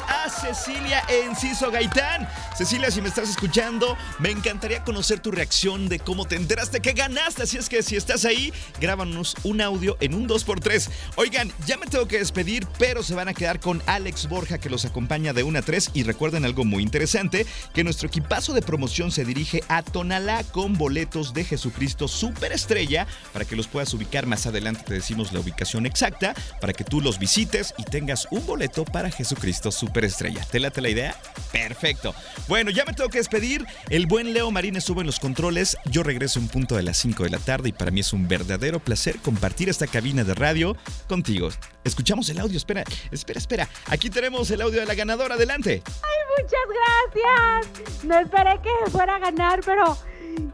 a 0.00 0.31
Cecilia 0.31 1.02
Enciso 1.09 1.70
Gaitán. 1.70 2.28
Cecilia, 2.57 2.90
si 2.90 3.02
me 3.02 3.09
estás 3.09 3.28
escuchando, 3.28 3.96
me 4.18 4.31
encantaría 4.31 4.85
conocer 4.85 5.20
tu 5.20 5.31
reacción 5.31 5.88
de 5.88 5.98
cómo 5.98 6.24
te 6.24 6.37
enteraste 6.37 6.81
que 6.81 6.92
ganaste. 6.92 7.42
Así 7.42 7.59
es 7.59 7.68
que 7.68 7.83
si 7.83 7.96
estás 7.96 8.24
ahí, 8.24 8.52
grábanos 8.81 9.35
un 9.42 9.61
audio 9.61 9.96
en 10.00 10.14
un 10.14 10.28
2x3. 10.28 10.88
Oigan, 11.16 11.52
ya 11.66 11.76
me 11.76 11.87
tengo 11.87 12.07
que 12.07 12.18
despedir, 12.18 12.66
pero 12.78 13.02
se 13.02 13.14
van 13.14 13.28
a 13.28 13.35
quedar 13.35 13.61
con 13.61 13.83
Alex 13.87 14.28
Borja 14.28 14.59
que 14.59 14.70
los 14.70 14.85
acompaña 14.85 15.33
de 15.33 15.42
1 15.42 15.59
a 15.59 15.62
3. 15.62 15.90
Y 15.94 16.05
recuerden 16.05 16.44
algo 16.44 16.64
muy 16.64 16.83
interesante, 16.83 17.46
que 17.74 17.85
nuestro 17.85 18.09
equipazo 18.09 18.52
de 18.52 18.62
promoción 18.62 19.11
se 19.11 19.24
dirige 19.24 19.62
a 19.68 19.83
Tonalá 19.83 20.44
con 20.44 20.78
boletos 20.78 21.35
de 21.35 21.44
Jesucristo 21.44 22.09
Superestrella 22.09 23.07
para 23.33 23.44
que 23.44 23.57
los 23.57 23.68
puedas 23.68 23.92
ubicar 23.94 24.26
más 24.26 24.46
adelante. 24.46 24.85
Te 24.87 24.94
decimos 24.94 25.33
la 25.33 25.40
ubicación 25.40 25.87
exacta 25.87 26.35
para 26.61 26.72
que 26.72 26.85
tú 26.85 27.00
los 27.00 27.18
visites 27.18 27.74
y 27.78 27.85
tengas 27.85 28.26
un 28.31 28.46
boleto 28.46 28.85
para 28.85 29.11
Jesucristo 29.11 29.70
superestrella. 29.70 29.82
¿Te 30.51 30.61
late 30.61 30.81
la 30.81 30.88
idea? 30.88 31.16
Perfecto. 31.51 32.14
Bueno, 32.49 32.71
ya 32.71 32.85
me 32.85 32.92
tengo 32.92 33.11
que 33.11 33.18
despedir. 33.18 33.66
El 33.88 34.07
buen 34.07 34.33
Leo 34.33 34.51
Marines 34.51 34.85
sube 34.85 35.01
en 35.01 35.07
los 35.07 35.18
controles. 35.18 35.77
Yo 35.87 36.03
regreso 36.03 36.40
un 36.40 36.49
punto 36.49 36.77
de 36.77 36.83
las 36.83 36.99
5 36.99 37.25
de 37.25 37.31
la 37.31 37.38
tarde 37.38 37.71
y 37.71 37.73
para 37.73 37.90
mí 37.90 38.01
es 38.01 38.12
un 38.12 38.29
verdadero 38.29 38.81
placer 38.81 39.18
compartir 39.18 39.68
esta 39.68 39.87
cabina 39.87 40.25
de 40.25 40.35
radio 40.35 40.77
contigo. 41.09 41.49
Escuchamos 41.85 42.29
el 42.29 42.38
audio. 42.38 42.57
Espera, 42.57 42.85
espera, 43.11 43.38
espera. 43.38 43.68
Aquí 43.87 44.11
tenemos 44.11 44.51
el 44.51 44.61
audio 44.61 44.81
de 44.81 44.87
la 44.87 44.95
ganadora. 44.95 45.35
Adelante. 45.35 45.83
¡Ay, 45.87 46.42
muchas 46.42 46.61
gracias! 47.14 48.05
No 48.05 48.18
esperé 48.18 48.61
que 48.62 48.90
fuera 48.90 49.16
a 49.16 49.18
ganar, 49.18 49.61
pero 49.64 49.97